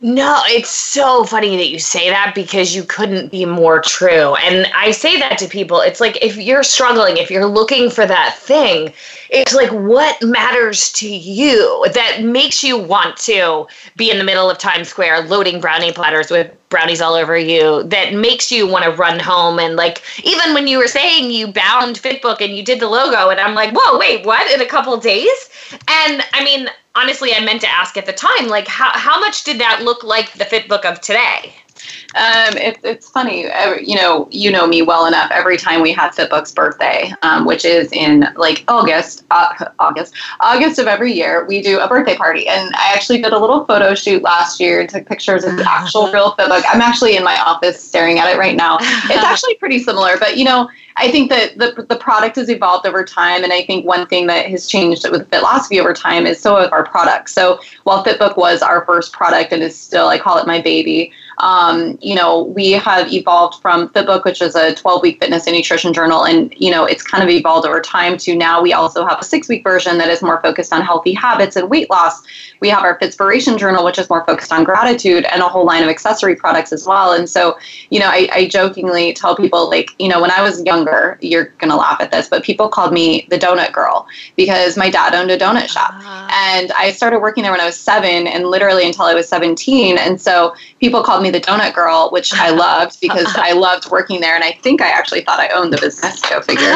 [0.00, 4.36] no, it's so funny that you say that because you couldn't be more true.
[4.36, 5.80] And I say that to people.
[5.80, 8.92] It's like if you're struggling, if you're looking for that thing,
[9.30, 14.48] it's like what matters to you that makes you want to be in the middle
[14.48, 18.84] of Times Square loading brownie platters with brownies all over you that makes you want
[18.84, 22.62] to run home and like even when you were saying you bound fitbook and you
[22.62, 26.42] did the logo and i'm like whoa wait what in a couple days and i
[26.44, 29.82] mean honestly, I meant to ask at the time, like how how much did that
[29.82, 31.54] look like the Fitbook of today?
[32.14, 33.44] Um, it, it's funny.
[33.46, 35.30] Every, you know, you know me well enough.
[35.30, 40.78] Every time we have Fitbook's birthday, um, which is in like August, uh, August, August
[40.78, 42.48] of every year, we do a birthday party.
[42.48, 45.70] And I actually did a little photo shoot last year and took pictures of the
[45.70, 46.62] actual real Fitbook.
[46.68, 48.78] I'm actually in my office staring at it right now.
[48.80, 52.86] It's actually pretty similar, but you know, I think that the, the product has evolved
[52.86, 53.44] over time.
[53.44, 56.72] And I think one thing that has changed with Fitlosophy over time is so have
[56.72, 57.32] our products.
[57.32, 61.12] So while Fitbook was our first product and is still, I call it my baby,
[61.40, 65.56] um, you know, we have evolved from Fitbook, which is a 12 week fitness and
[65.56, 66.24] nutrition journal.
[66.24, 69.24] And, you know, it's kind of evolved over time to now we also have a
[69.24, 72.22] six week version that is more focused on healthy habits and weight loss.
[72.60, 75.82] We have our Fitspiration journal, which is more focused on gratitude and a whole line
[75.82, 77.12] of accessory products as well.
[77.12, 77.58] And so,
[77.90, 81.46] you know, I, I jokingly tell people, like, you know, when I was younger, you're
[81.58, 85.14] going to laugh at this, but people called me the donut girl because my dad
[85.14, 85.90] owned a donut shop.
[85.94, 86.28] Uh-huh.
[86.30, 89.98] And I started working there when I was seven and literally until I was 17.
[89.98, 94.20] And so people called me the donut girl, which I loved because I loved working
[94.20, 94.34] there.
[94.34, 96.74] And I think I actually thought I owned the business, go figure.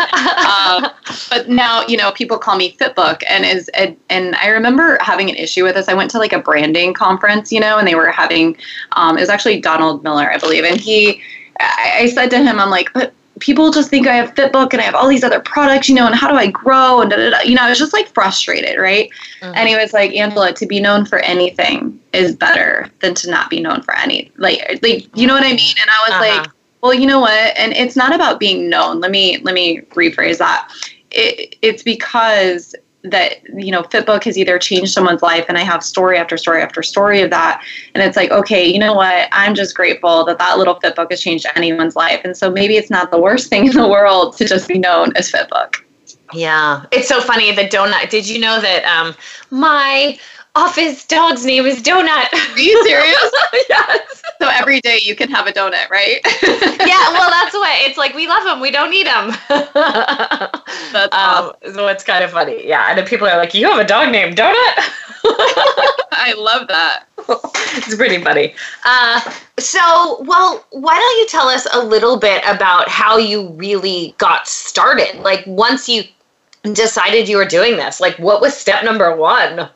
[0.48, 0.90] um,
[1.30, 3.22] but now, you know, people call me Fitbook.
[3.28, 5.88] And, is, and, and I remember having an issue with this.
[5.88, 8.56] I went to like a branding conference, you know, and they were having,
[8.92, 10.64] um, it was actually Donald Miller, I believe.
[10.64, 11.20] And he,
[11.60, 14.80] I, I said to him, I'm like, but people just think I have Fitbook and
[14.80, 17.00] I have all these other products, you know, and how do I grow?
[17.00, 17.40] And da, da, da.
[17.40, 19.10] you know, I was just like frustrated, right?
[19.40, 19.54] Mm-hmm.
[19.56, 23.50] And he was like, Angela, to be known for anything is better than to not
[23.50, 24.30] be known for any.
[24.36, 25.74] Like, like you know what I mean?
[25.80, 26.20] And I was uh-huh.
[26.20, 26.50] like,
[26.82, 27.58] well, you know what?
[27.58, 29.00] And it's not about being known.
[29.00, 30.72] Let me let me rephrase that.
[31.10, 35.82] It, it's because that you know fitbook has either changed someone's life and i have
[35.82, 37.62] story after story after story of that.
[37.94, 39.28] And it's like okay you know what?
[39.32, 42.20] I'm just grateful that that little fitbook has changed anyone's life.
[42.24, 45.12] And so maybe it's not the worst thing in the world to just be known
[45.16, 45.76] as fitbook.
[46.32, 46.86] Yeah.
[46.92, 49.14] It's so funny the donut did you know that um
[49.50, 50.18] my
[50.54, 52.32] office dog's name is Donut.
[52.32, 53.32] Are you serious?
[53.68, 54.22] yes.
[54.40, 56.20] So every day you can have a donut, right?
[56.42, 59.32] yeah, well, that's why it's like we love them, we don't need them.
[59.48, 61.74] that's um, awesome.
[61.74, 62.66] So it's kind of funny.
[62.66, 62.88] Yeah.
[62.88, 64.90] And then people are like, You have a dog named Donut?
[65.24, 67.04] I love that.
[67.76, 68.54] it's pretty funny.
[68.84, 69.20] Uh,
[69.58, 74.48] so, well, why don't you tell us a little bit about how you really got
[74.48, 75.20] started?
[75.20, 76.02] Like, once you
[76.62, 78.00] decided you were doing this?
[78.00, 79.68] Like, what was step number one?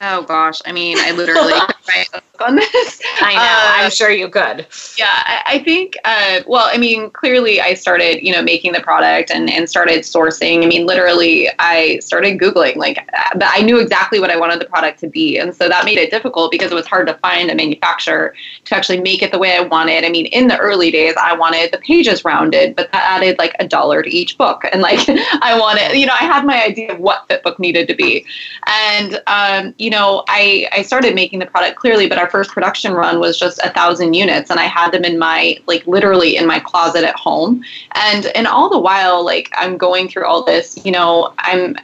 [0.00, 1.54] Oh gosh, I mean, I literally
[1.88, 3.00] a book on this.
[3.20, 3.40] I know.
[3.40, 4.66] Uh, I'm sure you could.
[4.96, 5.96] Yeah, I, I think.
[6.04, 10.00] Uh, well, I mean, clearly, I started, you know, making the product and and started
[10.00, 10.64] sourcing.
[10.64, 12.76] I mean, literally, I started googling.
[12.76, 15.84] Like, but I knew exactly what I wanted the product to be, and so that
[15.84, 19.32] made it difficult because it was hard to find a manufacturer to actually make it
[19.32, 20.04] the way I wanted.
[20.04, 23.54] I mean, in the early days, I wanted the pages rounded, but that added like
[23.58, 26.92] a dollar to each book, and like I wanted, you know, I had my idea
[26.92, 28.24] of what Fitbook needed to be,
[28.66, 32.92] and um, you know, I I started making the product clearly, but our first production
[32.92, 36.46] run was just a thousand units, and I had them in my like literally in
[36.46, 37.62] my closet at home,
[37.94, 41.76] and and all the while like I'm going through all this, you know, I'm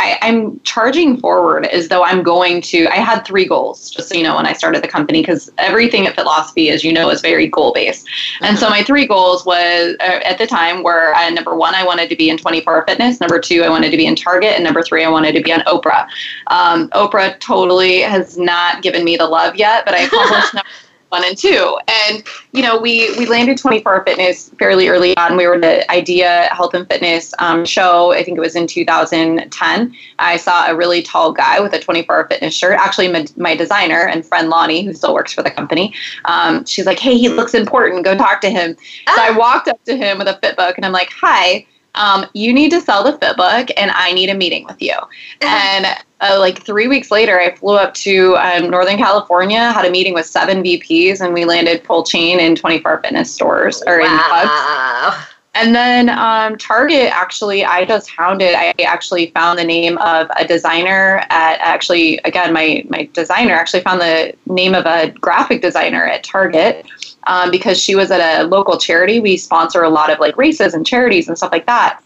[0.00, 2.86] I, am charging forward as though I'm going to.
[2.88, 6.06] I had three goals, just so you know, when I started the company, because everything
[6.06, 8.06] at Fitlosophy, as you know, is very goal based.
[8.06, 8.44] Mm-hmm.
[8.44, 8.74] And so mm-hmm.
[8.74, 12.16] my three goals was uh, at the time were uh, number one, I wanted to
[12.16, 13.20] be in 24 hour fitness.
[13.20, 15.52] Number two, I wanted to be in Target, and number three, I wanted to be
[15.52, 16.06] on Oprah.
[16.48, 20.68] Um, Oprah totally has not given me the love yet, but I accomplished number
[21.10, 21.78] one and two.
[21.88, 25.36] And, you know, we, we landed 24 Hour Fitness fairly early on.
[25.36, 28.12] We were the Idea Health and Fitness um, show.
[28.12, 29.94] I think it was in 2010.
[30.18, 32.78] I saw a really tall guy with a 24 Hour Fitness shirt.
[32.78, 35.94] Actually, my, my designer and friend Lonnie, who still works for the company,
[36.26, 38.04] um, she's like, hey, he looks important.
[38.04, 38.76] Go talk to him.
[39.14, 42.52] So I walked up to him with a Fitbook and I'm like, hi um, you
[42.52, 44.94] need to sell the Fitbook and I need a meeting with you.
[45.40, 45.86] and
[46.20, 50.14] uh, like three weeks later, I flew up to um, Northern California, had a meeting
[50.14, 54.04] with seven VPs, and we landed full chain in 24 fitness stores or wow.
[54.04, 55.27] in clubs.
[55.54, 58.54] And then um, Target, actually, I just hounded.
[58.54, 63.82] I actually found the name of a designer at actually, again, my, my designer actually
[63.82, 66.86] found the name of a graphic designer at Target
[67.26, 69.18] um, because she was at a local charity.
[69.18, 72.02] We sponsor a lot of like races and charities and stuff like that.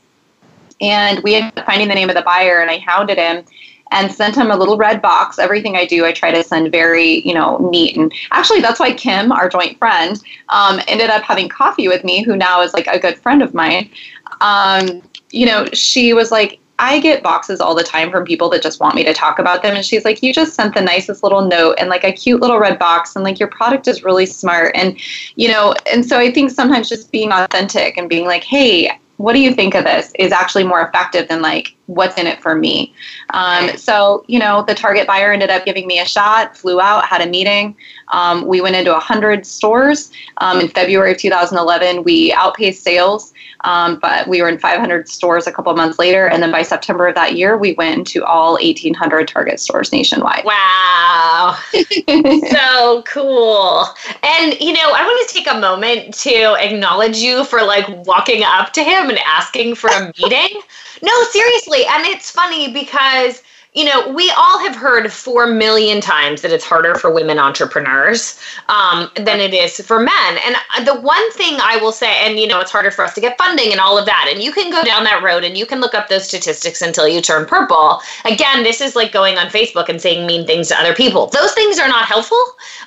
[0.81, 3.45] And we ended up finding the name of the buyer, and I hounded him
[3.93, 5.39] and sent him a little red box.
[5.39, 7.97] Everything I do, I try to send very, you know, neat.
[7.97, 12.23] And actually, that's why Kim, our joint friend, um, ended up having coffee with me,
[12.23, 13.91] who now is like a good friend of mine.
[14.41, 18.63] Um, you know, she was like, I get boxes all the time from people that
[18.63, 19.77] just want me to talk about them.
[19.77, 22.59] And she's like, You just sent the nicest little note and like a cute little
[22.59, 23.15] red box.
[23.15, 24.75] And like, your product is really smart.
[24.75, 24.99] And,
[25.37, 29.35] you know, and so I think sometimes just being authentic and being like, Hey, what
[29.35, 32.55] do you think of this is actually more effective than like what's in it for
[32.55, 32.95] me.
[33.31, 37.05] Um, so, you know, the target buyer ended up giving me a shot, flew out,
[37.05, 37.77] had a meeting.
[38.09, 40.13] Um, we went into 100 stores.
[40.39, 43.33] Um, in February of 2011, we outpaced sales,
[43.63, 46.29] um, but we were in 500 stores a couple months later.
[46.29, 50.45] And then by September of that year, we went into all 1,800 Target stores nationwide.
[50.45, 51.59] Wow.
[51.73, 53.87] so cool.
[54.23, 58.43] And, you know, I want to take a moment to acknowledge you for like walking
[58.45, 60.61] up to him and asking for a meeting.
[61.03, 61.85] No, seriously.
[61.87, 63.43] And it's funny because
[63.75, 68.39] you know, we all have heard four million times that it's harder for women entrepreneurs
[68.69, 70.39] um, than it is for men.
[70.45, 73.21] And the one thing I will say, and you know, it's harder for us to
[73.23, 74.29] get funding and all of that.
[74.31, 77.09] And you can go down that road and you can look up those statistics until
[77.09, 78.03] you turn purple.
[78.27, 81.29] Again, this is like going on Facebook and saying mean things to other people.
[81.29, 82.43] Those things are not helpful.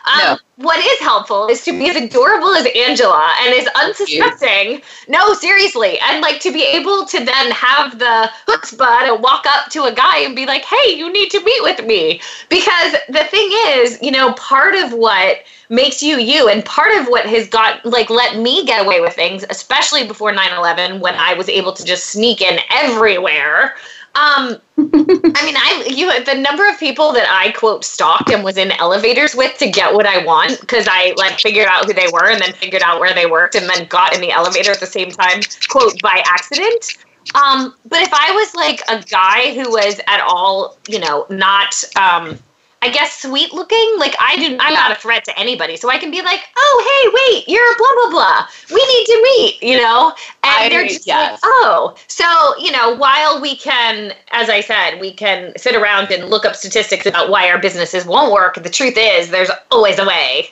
[0.06, 4.82] Um, no what is helpful is to be as adorable as Angela and as unsuspecting.
[5.10, 6.00] No, seriously.
[6.00, 9.94] And like to be able to then have the chutzpah to walk up to a
[9.94, 12.22] guy and be like, hey, you need to meet with me.
[12.50, 17.08] Because the thing is, you know, part of what makes you you and part of
[17.08, 21.34] what has got like let me get away with things especially before 9-11 when i
[21.34, 23.76] was able to just sneak in everywhere
[24.16, 28.58] um, I mean, I you the number of people that I quote stalked and was
[28.58, 32.08] in elevators with to get what I want because I like figured out who they
[32.14, 34.80] were and then figured out where they worked and then got in the elevator at
[34.80, 36.98] the same time, quote by accident.
[37.34, 41.84] Um, but if I was like a guy who was at all, you know, not
[41.96, 42.40] um,
[42.86, 43.96] I guess sweet looking.
[43.98, 46.76] Like I do, I'm not a threat to anybody, so I can be like, "Oh,
[46.86, 48.48] hey, wait, you're blah blah blah.
[48.70, 50.14] We need to meet," you know.
[50.44, 51.32] And I, they're just yes.
[51.32, 52.26] like, "Oh." So
[52.60, 56.56] you know, while we can, as I said, we can sit around and look up
[56.56, 58.62] statistics about why our businesses won't work.
[58.62, 60.52] The truth is, there's always a way.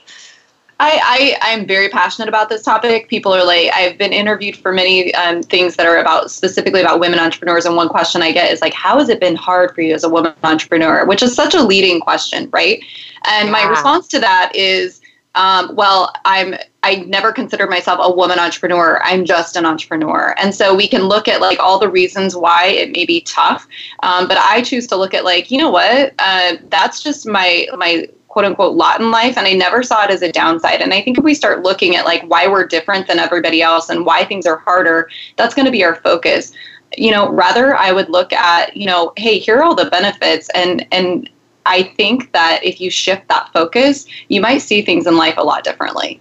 [0.79, 3.07] I, I am very passionate about this topic.
[3.07, 6.99] People are like, I've been interviewed for many um, things that are about specifically about
[6.99, 9.81] women entrepreneurs, and one question I get is like, how has it been hard for
[9.81, 11.05] you as a woman entrepreneur?
[11.05, 12.83] Which is such a leading question, right?
[13.25, 13.51] And yeah.
[13.51, 14.99] my response to that is,
[15.35, 19.01] um, well, I'm I never considered myself a woman entrepreneur.
[19.03, 22.67] I'm just an entrepreneur, and so we can look at like all the reasons why
[22.67, 23.67] it may be tough.
[24.03, 26.13] Um, but I choose to look at like, you know what?
[26.19, 30.09] Uh, that's just my my quote unquote lot in life and i never saw it
[30.09, 33.05] as a downside and i think if we start looking at like why we're different
[33.05, 35.07] than everybody else and why things are harder
[35.37, 36.51] that's going to be our focus
[36.97, 40.49] you know rather i would look at you know hey here are all the benefits
[40.55, 41.29] and and
[41.67, 45.43] i think that if you shift that focus you might see things in life a
[45.43, 46.19] lot differently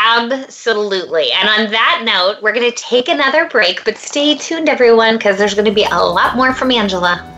[0.00, 1.32] Absolutely.
[1.32, 5.38] And on that note, we're going to take another break, but stay tuned, everyone, because
[5.38, 7.37] there's going to be a lot more from Angela.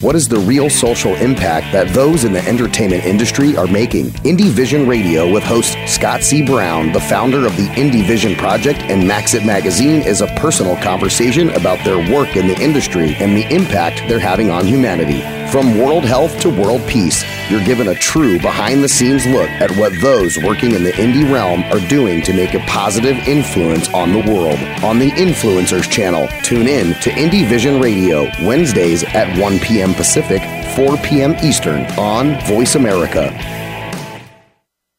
[0.00, 4.10] What is the real social impact that those in the entertainment industry are making?
[4.22, 6.40] Indie Vision Radio with host Scott C.
[6.40, 11.50] Brown, the founder of the Indie Vision Project and Maxit Magazine, is a personal conversation
[11.50, 15.20] about their work in the industry and the impact they're having on humanity.
[15.50, 19.74] From world health to world peace, you're given a true behind the scenes look at
[19.78, 24.12] what those working in the indie realm are doing to make a positive influence on
[24.12, 24.58] the world.
[24.84, 29.87] On the Influencers channel, tune in to Indie Vision Radio, Wednesdays at 1 p.m.
[29.94, 30.42] Pacific,
[30.76, 31.34] 4 p.m.
[31.42, 33.32] Eastern on Voice America.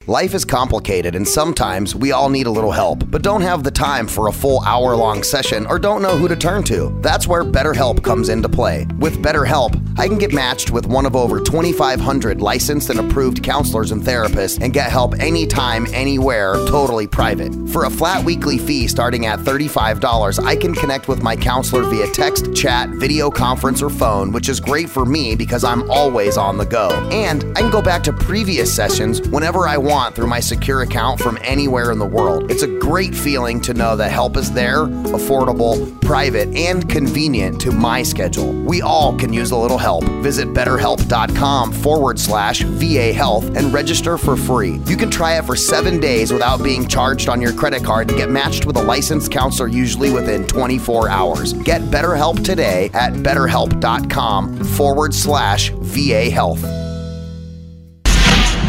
[0.10, 3.70] Life is complicated, and sometimes we all need a little help, but don't have the
[3.70, 6.90] time for a full hour long session or don't know who to turn to.
[7.02, 8.88] That's where BetterHelp comes into play.
[8.98, 13.92] With BetterHelp, I can get matched with one of over 2,500 licensed and approved counselors
[13.92, 17.54] and therapists and get help anytime, anywhere, totally private.
[17.68, 22.10] For a flat weekly fee starting at $35, I can connect with my counselor via
[22.14, 26.58] text, chat, video conference, or phone, which is great for me because I'm always on
[26.58, 26.92] the go.
[27.12, 31.20] And I can go back to previous sessions whenever I want through my secure account
[31.20, 32.50] from anywhere in the world.
[32.50, 37.74] It's a great feeling to know that help is there, affordable, private, and convenient to
[37.74, 38.59] my schedule.
[38.70, 40.04] We all can use a little help.
[40.22, 44.74] Visit betterhelp.com forward slash VA health and register for free.
[44.86, 48.18] You can try it for seven days without being charged on your credit card and
[48.20, 51.54] get matched with a licensed counselor usually within 24 hours.
[51.54, 56.62] Get BetterHelp today at betterhelp.com forward slash VA health.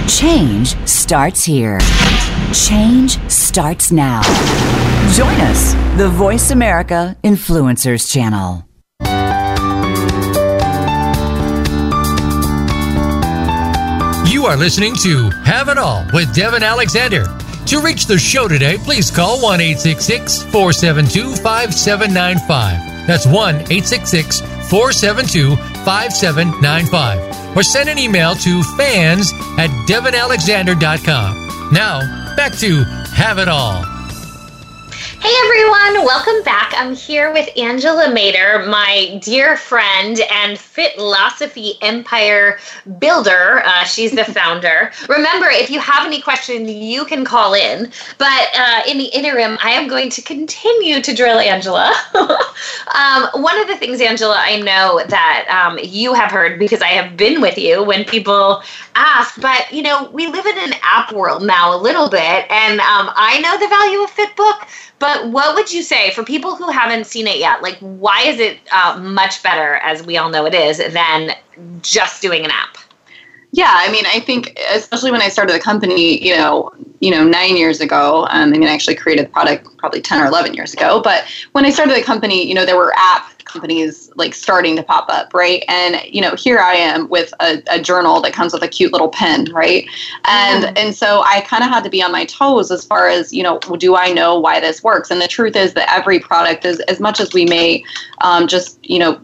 [0.09, 1.79] Change starts here.
[2.55, 4.23] Change starts now.
[5.13, 8.65] Join us, the Voice America Influencers Channel.
[14.41, 17.27] You are listening to Have It All with Devin Alexander.
[17.67, 23.07] To reach the show today, please call 1 472 5795.
[23.07, 31.71] That's 1 472 5795 or send an email to fans at devinalexander.com.
[31.71, 33.85] Now, back to Have It All.
[35.21, 36.73] Hey everyone, welcome back.
[36.79, 42.59] I'm here with Angela Mader, my dear friend and Fitlosophy Empire
[42.99, 43.63] builder.
[43.65, 44.93] Uh, she's the founder.
[45.09, 47.93] Remember, if you have any questions, you can call in.
[48.19, 51.93] But uh, in the interim, I am going to continue to drill Angela.
[52.15, 56.89] um, one of the things, Angela, I know that um, you have heard because I
[56.89, 58.63] have been with you when people
[58.95, 62.81] ask, but you know, we live in an app world now a little bit, and
[62.81, 64.69] um, I know the value of Fitbook
[65.01, 67.63] but what would you say for people who haven't seen it yet?
[67.63, 71.33] Like, why is it uh, much better, as we all know it is, than
[71.83, 72.77] just doing an app?
[73.53, 77.25] Yeah, I mean, I think especially when I started the company, you know, you know,
[77.25, 78.27] nine years ago.
[78.31, 81.01] Um, I mean, I actually created the product probably ten or eleven years ago.
[81.03, 84.83] But when I started the company, you know, there were app companies like starting to
[84.83, 85.65] pop up, right?
[85.67, 88.93] And you know, here I am with a, a journal that comes with a cute
[88.93, 89.85] little pen, right?
[90.27, 90.73] And yeah.
[90.77, 93.43] and so I kind of had to be on my toes as far as you
[93.43, 95.11] know, do I know why this works?
[95.11, 97.85] And the truth is that every product is as much as we may
[98.21, 99.21] um, just you know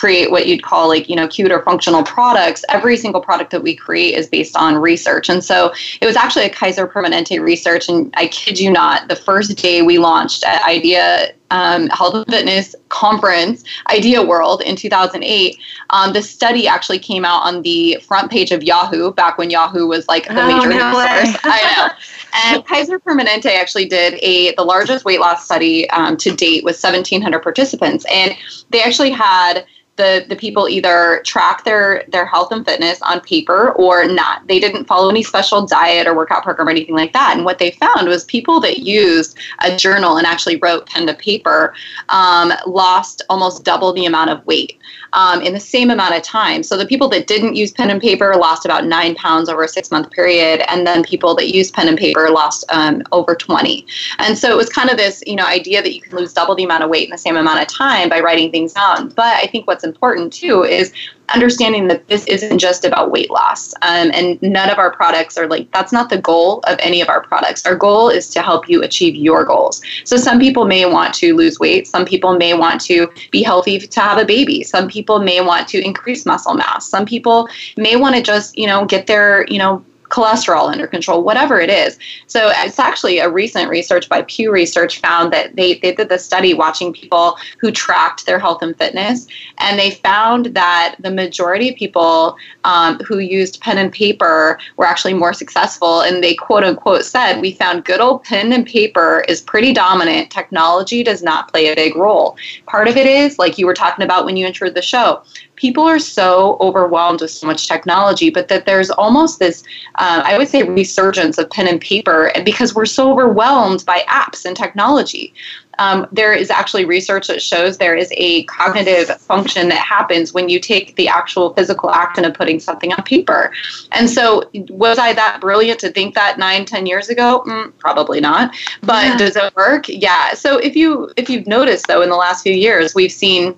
[0.00, 3.62] create what you'd call like you know cute or functional products every single product that
[3.62, 5.28] we create is based on research.
[5.28, 9.16] And so it was actually a kaiser permanente research and i kid you not the
[9.16, 15.58] first day we launched at idea um, health and fitness conference idea world in 2008
[15.90, 19.86] um, the study actually came out on the front page of yahoo back when yahoo
[19.86, 21.88] was like the oh, major no source i know.
[22.32, 26.80] And kaiser permanente actually did a the largest weight loss study um, to date with
[26.80, 28.06] 1700 participants.
[28.08, 28.36] And
[28.70, 33.72] they actually had the the people either track their their health and fitness on paper
[33.72, 34.46] or not.
[34.46, 37.36] They didn't follow any special diet or workout program or anything like that.
[37.36, 41.14] And what they found was people that used a journal and actually wrote pen to
[41.14, 41.74] paper
[42.08, 44.78] um, lost almost double the amount of weight
[45.12, 46.62] um, in the same amount of time.
[46.62, 49.68] So the people that didn't use pen and paper lost about nine pounds over a
[49.68, 53.86] six month period, and then people that used pen and paper lost um, over 20.
[54.18, 56.54] And so it was kind of this, you know, idea that you can lose double
[56.54, 59.08] the amount of weight in the same amount of time by writing things down.
[59.10, 60.92] But I think what's important too is
[61.34, 63.72] understanding that this isn't just about weight loss.
[63.82, 67.08] Um, and none of our products are like, that's not the goal of any of
[67.08, 67.66] our products.
[67.66, 69.82] Our goal is to help you achieve your goals.
[70.04, 71.86] So some people may want to lose weight.
[71.86, 74.62] Some people may want to be healthy to have a baby.
[74.62, 76.88] Some people may want to increase muscle mass.
[76.88, 81.22] Some people may want to just, you know, get their, you know, cholesterol under control,
[81.22, 81.98] whatever it is.
[82.26, 86.18] So it's actually a recent research by Pew Research found that they, they did the
[86.18, 89.26] study watching people who tracked their health and fitness,
[89.58, 94.86] and they found that the majority of people um, who used pen and paper were
[94.86, 96.02] actually more successful.
[96.02, 100.30] And they quote unquote said, We found good old pen and paper is pretty dominant.
[100.30, 102.36] Technology does not play a big role.
[102.66, 105.22] Part of it is, like you were talking about when you entered the show,
[105.60, 109.62] people are so overwhelmed with so much technology, but that there's almost this,
[109.96, 114.46] uh, I would say, resurgence of pen and paper because we're so overwhelmed by apps
[114.46, 115.34] and technology.
[115.78, 120.48] Um, there is actually research that shows there is a cognitive function that happens when
[120.48, 123.52] you take the actual physical action of putting something on paper.
[123.92, 127.44] And so, was I that brilliant to think that nine, ten years ago?
[127.46, 128.54] Mm, probably not.
[128.82, 129.16] But yeah.
[129.16, 129.86] does it work?
[129.88, 130.34] Yeah.
[130.34, 133.54] So if you if you've noticed though, in the last few years, we've seen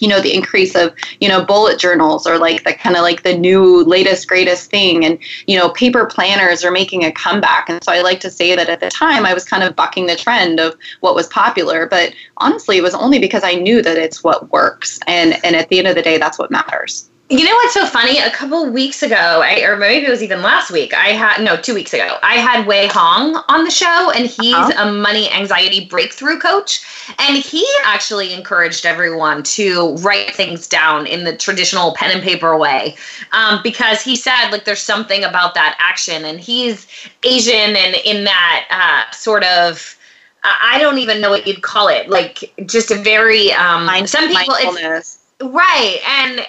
[0.00, 3.22] you know the increase of you know bullet journals or like the kind of like
[3.22, 5.04] the new latest greatest thing.
[5.04, 7.68] And you know paper planners are making a comeback.
[7.68, 10.06] And so i like to say that at the time i was kind of bucking
[10.06, 11.86] the trend of what was popular.
[11.86, 14.98] But honestly it was only because i knew that it's what works.
[15.06, 17.86] And and at the end of the day that's what matters you know what's so
[17.86, 18.18] funny?
[18.18, 21.56] A couple weeks ago, I, or maybe it was even last week, I had, no,
[21.56, 24.88] two weeks ago, I had Wei Hong on the show, and he's uh-huh.
[24.88, 26.84] a money anxiety breakthrough coach.
[27.18, 32.56] And he actually encouraged everyone to write things down in the traditional pen and paper
[32.56, 32.96] way
[33.32, 36.24] um, because he said, like, there's something about that action.
[36.24, 36.86] And he's
[37.24, 39.98] Asian and in that uh, sort of,
[40.44, 44.28] I don't even know what you'd call it, like, just a very, um, Mind- some
[44.28, 45.98] people, it's, Right.
[46.06, 46.46] And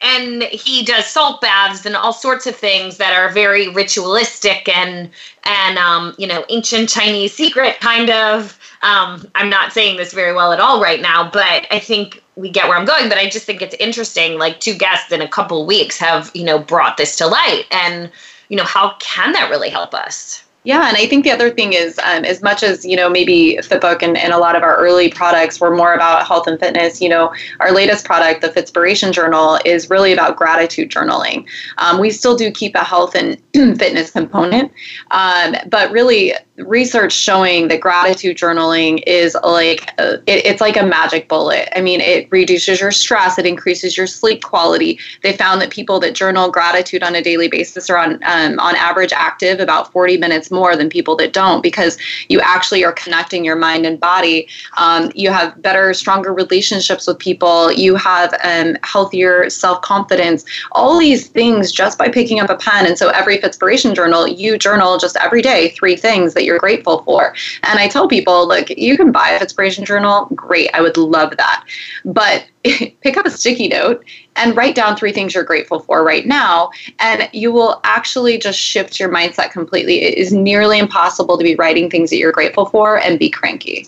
[0.00, 5.10] and he does salt baths and all sorts of things that are very ritualistic and
[5.44, 8.58] and um, you know ancient Chinese secret kind of.
[8.82, 12.50] Um, I'm not saying this very well at all right now, but I think we
[12.50, 13.08] get where I'm going.
[13.08, 14.38] But I just think it's interesting.
[14.38, 18.10] Like two guests in a couple weeks have you know brought this to light, and
[18.48, 20.45] you know how can that really help us?
[20.66, 23.56] Yeah, and I think the other thing is, um, as much as you know, maybe
[23.62, 27.00] Fitbook and, and a lot of our early products were more about health and fitness.
[27.00, 31.46] You know, our latest product, the Fitspiration Journal, is really about gratitude journaling.
[31.78, 33.40] Um, we still do keep a health and
[33.78, 34.72] fitness component,
[35.12, 40.84] um, but really, research showing that gratitude journaling is like a, it, it's like a
[40.84, 41.68] magic bullet.
[41.76, 44.98] I mean, it reduces your stress, it increases your sleep quality.
[45.22, 48.74] They found that people that journal gratitude on a daily basis are on um, on
[48.76, 51.98] average active about 40 minutes more than people that don't because
[52.28, 54.48] you actually are connecting your mind and body.
[54.78, 57.70] Um, you have better, stronger relationships with people.
[57.70, 60.44] You have um, healthier self confidence.
[60.72, 62.86] All these things just by picking up a pen.
[62.86, 67.02] And so every Fitspiration journal, you journal just every day three things that you're grateful
[67.02, 67.34] for.
[67.62, 70.26] And I tell people, look, you can buy a Fitspiration journal.
[70.34, 70.70] Great.
[70.74, 71.64] I would love that.
[72.04, 72.46] But
[73.02, 74.04] pick up a sticky note
[74.36, 76.70] and write down three things you're grateful for right now.
[76.98, 80.02] And you will actually just shift your mindset completely.
[80.02, 83.86] It is nearly impossible to be writing things that you're grateful for and be cranky.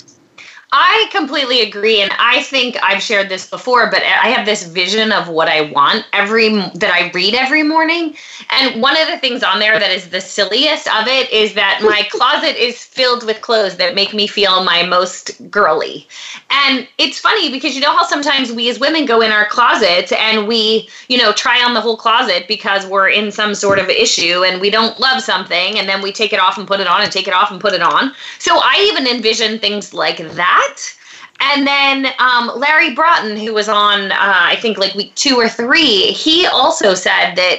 [0.71, 5.13] I completely agree, and I think I've shared this before, but I have this vision
[5.13, 8.15] of what I want every that I read every morning.
[8.51, 11.81] And one of the things on there that is the silliest of it is that
[11.83, 16.07] my closet is filled with clothes that make me feel my most girly.
[16.51, 20.13] And it's funny because you know how sometimes we as women go in our closet
[20.13, 23.89] and we, you know, try on the whole closet because we're in some sort of
[23.89, 26.87] issue and we don't love something, and then we take it off and put it
[26.87, 28.13] on and take it off and put it on.
[28.39, 30.95] So I even envision things like that that.
[31.41, 35.49] And then um, Larry Broughton, who was on, uh, I think, like week two or
[35.49, 37.59] three, he also said that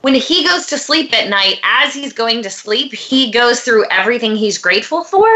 [0.00, 3.84] when he goes to sleep at night, as he's going to sleep, he goes through
[3.90, 5.28] everything he's grateful for.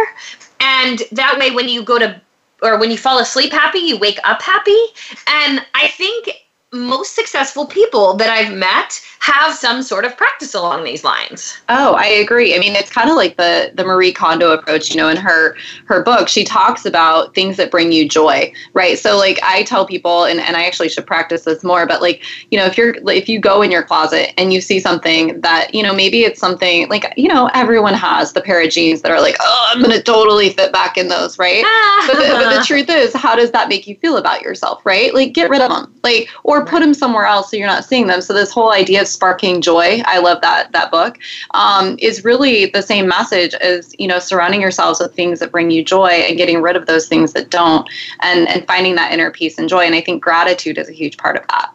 [0.61, 2.20] And that way, when you go to
[2.62, 4.78] or when you fall asleep happy, you wake up happy.
[5.26, 6.28] And I think
[6.73, 11.61] most successful people that I've met have some sort of practice along these lines.
[11.68, 12.55] Oh, I agree.
[12.55, 14.91] I mean, it's kind of like the the Marie Kondo approach.
[14.91, 15.57] You know, in her
[15.87, 18.99] her book, she talks about things that bring you joy, right?
[18.99, 21.87] So, like, I tell people, and, and I actually should practice this more.
[21.87, 24.79] But like, you know, if you're if you go in your closet and you see
[24.79, 28.71] something that you know maybe it's something like you know everyone has the pair of
[28.71, 31.62] jeans that are like, oh, I'm gonna totally fit back in those, right?
[32.07, 35.12] but, the, but the truth is, how does that make you feel about yourself, right?
[35.12, 38.06] Like, get rid of them, like, or put them somewhere else so you're not seeing
[38.06, 38.20] them.
[38.20, 41.18] So this whole idea of sparking joy i love that that book
[41.52, 45.70] um, is really the same message as you know surrounding yourselves with things that bring
[45.70, 47.88] you joy and getting rid of those things that don't
[48.20, 51.16] and and finding that inner peace and joy and i think gratitude is a huge
[51.16, 51.72] part of that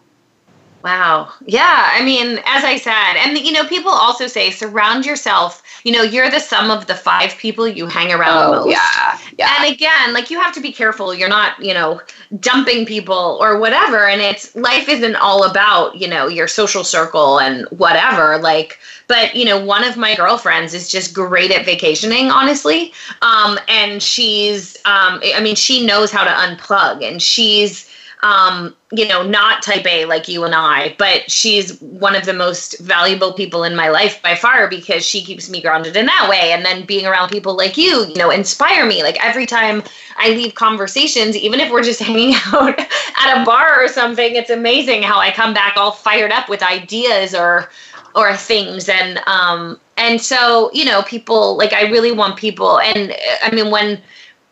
[0.86, 1.33] Wow.
[1.47, 1.89] Yeah.
[1.93, 5.63] I mean, as I said, and you know, people also say surround yourself.
[5.83, 8.69] You know, you're the sum of the five people you hang around oh, most.
[8.69, 9.19] Yeah.
[9.39, 9.55] Yeah.
[9.57, 11.15] And again, like you have to be careful.
[11.15, 12.01] You're not, you know,
[12.39, 14.05] dumping people or whatever.
[14.07, 18.38] And it's life isn't all about, you know, your social circle and whatever.
[18.38, 18.77] Like,
[19.07, 22.93] but you know, one of my girlfriends is just great at vacationing, honestly.
[23.23, 27.89] Um, and she's, um, I mean, she knows how to unplug, and she's
[28.26, 32.34] um, you know, not type A like you and I, but she's one of the
[32.34, 36.28] most valuable people in my life by far because she keeps me grounded in that
[36.28, 36.51] way.
[36.51, 39.03] And then being around people like you, you know, inspire me.
[39.03, 39.84] Like every time
[40.17, 44.49] I leave conversations, even if we're just hanging out at a bar or something, it's
[44.49, 47.69] amazing how I come back all fired up with ideas or
[48.15, 53.13] or things and um and so you know people like i really want people and
[53.43, 54.01] i mean when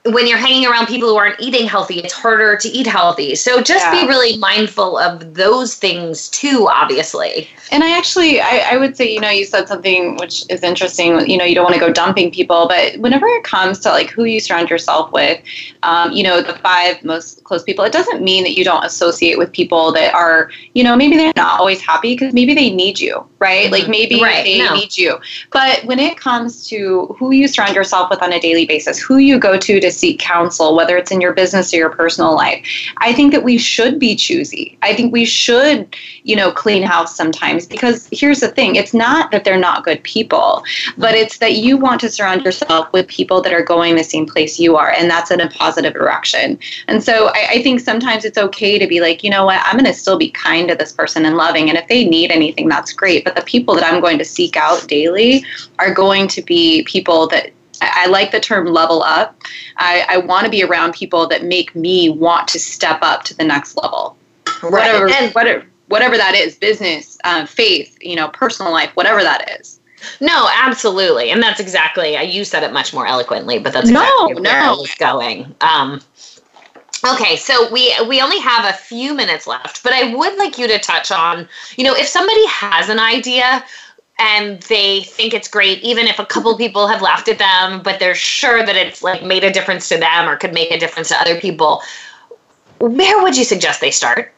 [0.06, 3.36] when you're hanging around people who aren't eating healthy, it's harder to eat healthy.
[3.36, 4.02] So just yeah.
[4.02, 7.48] be really mindful of those things too, obviously.
[7.72, 11.28] And I actually, I, I, would say, you know, you said something which is interesting.
[11.30, 14.10] You know, you don't want to go dumping people, but whenever it comes to like
[14.10, 15.42] who you surround yourself with,
[15.84, 19.38] um, you know, the five most close people, it doesn't mean that you don't associate
[19.38, 23.00] with people that are, you know, maybe they're not always happy because maybe they need
[23.00, 23.66] you, right?
[23.66, 23.74] Mm-hmm.
[23.74, 24.44] Like maybe right.
[24.44, 24.74] they no.
[24.74, 25.18] need you.
[25.52, 29.18] But when it comes to who you surround yourself with on a daily basis, who
[29.18, 32.66] you go to to seek counsel, whether it's in your business or your personal life.
[32.98, 34.78] I think that we should be choosy.
[34.82, 39.32] I think we should, you know, clean house sometimes because here's the thing it's not
[39.32, 40.64] that they're not good people,
[40.98, 44.26] but it's that you want to surround yourself with people that are going the same
[44.26, 46.60] place you are, and that's in a positive direction.
[46.88, 49.74] And so I, I think sometimes it's okay to be like, you know what, I'm
[49.74, 51.70] going to still be kind to this person and loving.
[51.70, 53.24] And if they need anything, that's great.
[53.24, 55.46] But the people that I'm going to seek out daily
[55.80, 57.52] are going to be people that
[57.94, 59.42] I, like the term level up.
[59.78, 63.36] I, I want to be around people that make me want to step up to
[63.36, 64.18] the next level.
[64.62, 64.72] Right.
[64.72, 69.60] Whatever, and, whatever, whatever that is, business, uh, faith, you know, personal life, whatever that
[69.60, 69.80] is.
[70.20, 72.22] No, absolutely, and that's exactly.
[72.24, 74.74] You said it much more eloquently, but that's exactly no, where no.
[74.74, 75.56] I was going.
[75.62, 76.02] Um,
[77.06, 80.68] okay, so we we only have a few minutes left, but I would like you
[80.68, 83.64] to touch on, you know, if somebody has an idea
[84.20, 88.00] and they think it's great even if a couple people have laughed at them but
[88.00, 91.10] they're sure that it's like made a difference to them or could make a difference
[91.10, 91.82] to other people
[92.80, 94.34] where would you suggest they start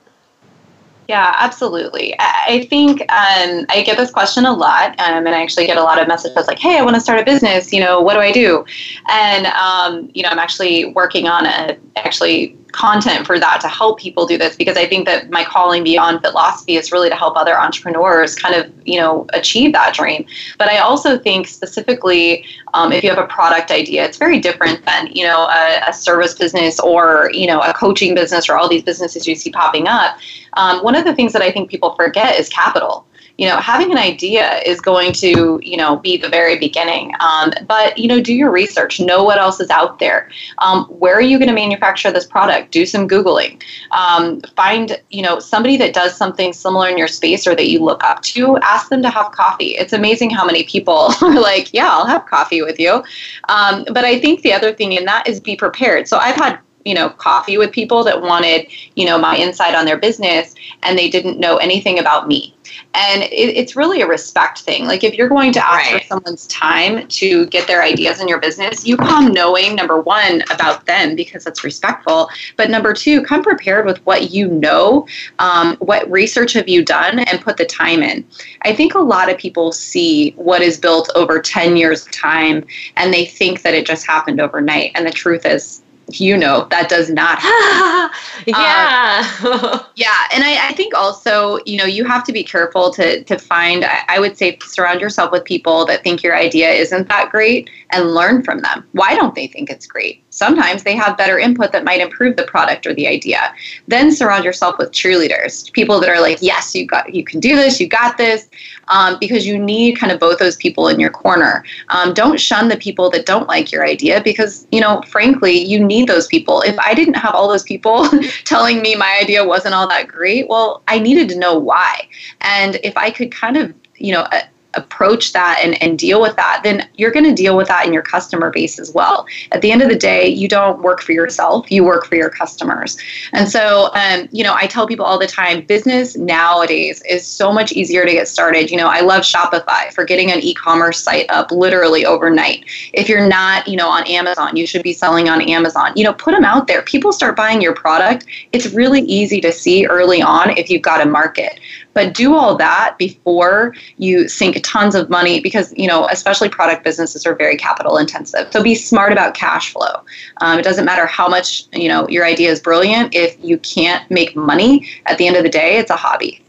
[1.08, 2.16] yeah, absolutely.
[2.18, 5.84] I think um, I get this question a lot, um, and I actually get a
[5.84, 7.72] lot of messages like, "Hey, I want to start a business.
[7.72, 8.66] You know, what do I do?"
[9.10, 13.98] And um, you know, I'm actually working on a actually content for that to help
[13.98, 17.38] people do this because I think that my calling beyond Fitlosophy is really to help
[17.38, 20.26] other entrepreneurs kind of you know achieve that dream.
[20.58, 24.86] But I also think specifically um, if you have a product idea, it's very different
[24.86, 28.68] than you know a, a, service business or you know a coaching business or all
[28.68, 30.18] these businesses you see popping up.
[30.54, 33.08] Um, one of the things that I think people forget is capital
[33.38, 37.14] you know having an idea is going to you know be the very beginning.
[37.20, 40.30] Um, but you know do your research know what else is out there.
[40.60, 42.72] Um, where are you going to manufacture this product?
[42.72, 43.62] Do some googling.
[43.92, 47.80] Um, find you know somebody that does something similar in your space or that you
[47.80, 48.58] look up to.
[48.58, 49.76] Ask them to have coffee.
[49.76, 53.04] It's amazing how many people are like yeah i'll have coffee with you.
[53.50, 56.08] Um, but i think the other thing in that is be prepared.
[56.08, 59.86] So i've had you know coffee with people that wanted you know my insight on
[59.86, 62.56] their business and they didn't know anything about me.
[62.94, 64.86] And it, it's really a respect thing.
[64.86, 66.02] Like if you're going to ask right.
[66.02, 70.44] for someone's time to get their ideas in your business you come knowing number one
[70.52, 72.30] about them because that's respectful.
[72.56, 75.08] But number two come prepared with what you know
[75.40, 78.26] um, what research have you done and put the time in.
[78.62, 82.66] I think a lot of people see what is built over 10 years of time
[82.96, 84.92] and they think that it just happened overnight.
[84.96, 85.82] And the truth is
[86.12, 87.40] you know that does not
[88.46, 89.28] yeah.
[89.44, 93.24] Um, yeah and I, I, think also you know you have to be careful to
[93.24, 97.08] to find I, I, would say surround yourself with people that think your idea isn't
[97.10, 98.86] that great and learn from them.
[98.92, 100.24] Why don't they think it's great?
[100.30, 103.54] Sometimes they have better input that might improve the product or the idea.
[103.88, 107.56] Then surround yourself with cheerleaders people that are like yes you got you can do
[107.56, 108.48] this you got this
[108.88, 111.64] um, because you need kind of both those people in your corner.
[111.90, 115.84] Um, don't shun the people that don't like your idea because you know frankly you
[115.84, 116.62] need those people.
[116.62, 118.08] If i didn't have all those people
[118.46, 122.08] telling me my idea wasn't all that great well i needed to know why.
[122.42, 124.28] And if i could kind of you know
[124.76, 127.94] approach that and, and deal with that, then you're going to deal with that in
[127.94, 129.26] your customer base as well.
[129.52, 132.30] At the end of the day, you don't work for yourself, you work for your
[132.30, 132.98] customers.
[133.34, 137.52] And so, um, you know, I tell people all the time business nowadays is so
[137.52, 138.70] much easier to get started.
[138.72, 142.66] You know, I love Shopify for getting an e commerce site up literally overnight.
[142.94, 145.94] If you're not, you know, on Amazon, you should be selling on Amazon.
[145.96, 146.82] You know, put them out there.
[146.82, 148.26] People start buying your product.
[148.52, 151.60] It's really easy to see early on if you've got a market.
[151.96, 156.84] But do all that before you sink tons of money because, you know, especially product
[156.84, 158.52] businesses are very capital intensive.
[158.52, 160.04] So be smart about cash flow.
[160.42, 163.16] Um, it doesn't matter how much, you know, your idea is brilliant.
[163.16, 166.42] If you can't make money at the end of the day, it's a hobby.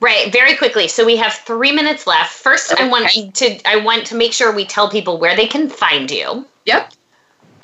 [0.00, 0.88] Right, very quickly.
[0.88, 2.32] So we have three minutes left.
[2.32, 2.84] First, okay.
[2.84, 6.10] I want to I want to make sure we tell people where they can find
[6.10, 6.44] you.
[6.66, 6.92] Yep.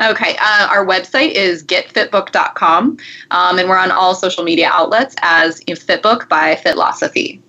[0.00, 2.98] Okay, uh, our website is getfitbook.com,
[3.32, 7.40] um, and we're on all social media outlets as Fitbook by Fitlosophy.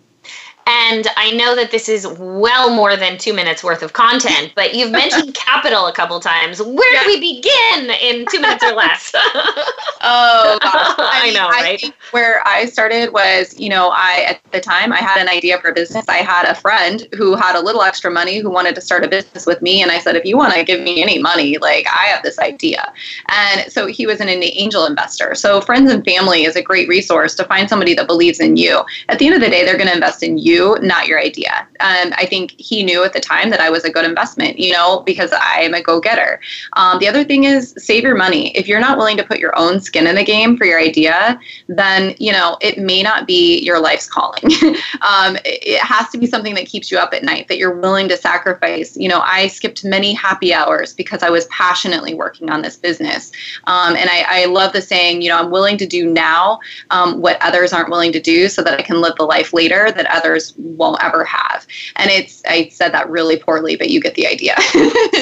[0.70, 4.76] And I know that this is well more than two minutes worth of content, but
[4.76, 6.62] you've mentioned capital a couple times.
[6.62, 7.04] Where yeah.
[7.04, 9.12] do we begin in two minutes or less?
[9.16, 10.96] oh, gosh.
[11.00, 11.84] I, mean, I know, right?
[11.84, 15.60] I where I started was, you know, I at the time I had an idea
[15.60, 16.06] for a business.
[16.08, 19.08] I had a friend who had a little extra money who wanted to start a
[19.08, 21.88] business with me, and I said, if you want to give me any money, like
[21.88, 22.94] I have this idea.
[23.30, 25.34] And so he was an angel investor.
[25.34, 28.84] So friends and family is a great resource to find somebody that believes in you.
[29.08, 30.49] At the end of the day, they're going to invest in you
[30.82, 31.68] not your idea.
[31.80, 34.74] And I think he knew at the time that I was a good investment, you
[34.74, 36.40] know, because I am a go getter.
[36.74, 38.56] Um, the other thing is save your money.
[38.56, 41.40] If you're not willing to put your own skin in the game for your idea,
[41.68, 44.44] then, you know, it may not be your life's calling.
[45.02, 48.10] um, it has to be something that keeps you up at night, that you're willing
[48.10, 48.98] to sacrifice.
[48.98, 53.32] You know, I skipped many happy hours because I was passionately working on this business.
[53.66, 57.22] Um, and I, I, love the saying, you know, I'm willing to do now um,
[57.22, 60.06] what others aren't willing to do so that I can live the life later that
[60.08, 61.66] others won't ever have.
[61.96, 64.56] And it's, I said that really poorly, but you get the idea.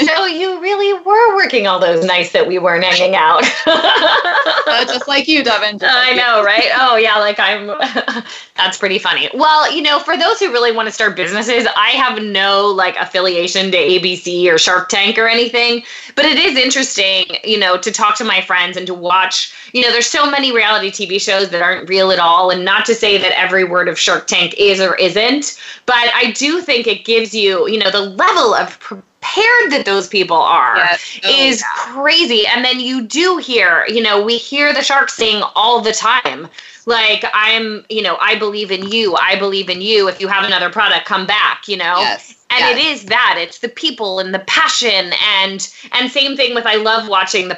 [0.06, 3.44] so you really were working all those nights that we weren't hanging out.
[3.66, 5.80] uh, just like you, Devin.
[5.82, 6.46] I know, you.
[6.46, 6.70] right?
[6.76, 7.68] Oh, yeah, like I'm,
[8.56, 9.30] that's pretty funny.
[9.34, 12.96] Well, you know, for those who really want to start businesses, I have no like
[12.98, 15.84] affiliation to ABC or Shark Tank or anything,
[16.16, 19.82] but it is interesting, you know, to talk to my friends and to watch, you
[19.82, 22.50] know, there's so many reality TV shows that aren't real at all.
[22.50, 26.32] And not to say that every word of Shark Tank is or isn't, but I
[26.32, 30.78] do think it gives you, you know, the level of prepared that those people are
[30.78, 31.20] Yes.
[31.24, 31.94] Oh, is yeah.
[31.94, 32.46] crazy.
[32.48, 36.48] And then you do hear, you know, we hear the sharks saying all the time,
[36.86, 39.16] like, I'm, you know, I believe in you.
[39.16, 40.08] I believe in you.
[40.08, 42.00] If you have another product, come back, you know?
[42.00, 42.36] Yes.
[42.50, 42.78] And yes.
[42.78, 43.36] it is that.
[43.38, 47.56] It's the people and the passion and and same thing with I love watching the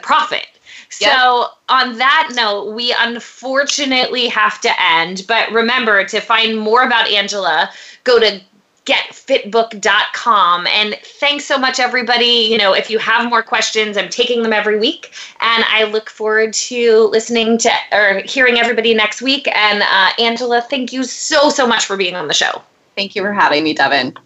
[0.90, 5.26] So on that note, we unfortunately have to end.
[5.28, 7.70] But remember to find more about Angela,
[8.04, 8.42] go to
[8.86, 12.48] getfitbook.com and thanks so much everybody.
[12.50, 15.14] You know if you have more questions i'm taking them every week.
[15.42, 19.48] And i look forward to listening to or hearing everybody next week.
[19.54, 22.64] And uh, angela thank you so so much for being on the show.
[22.96, 24.18] Thank you for having me, Devin.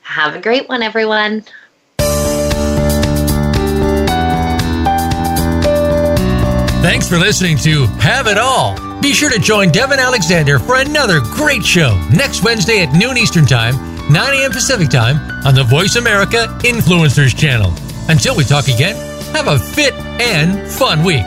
[0.00, 1.44] have a great one everyone
[6.86, 8.78] Thanks for listening to Have It All.
[9.00, 13.44] Be sure to join Devin Alexander for another great show next Wednesday at noon Eastern
[13.44, 13.74] Time,
[14.08, 14.52] 9 a.m.
[14.52, 17.74] Pacific Time on the Voice America Influencers channel.
[18.08, 18.94] Until we talk again,
[19.34, 21.26] have a fit and fun week.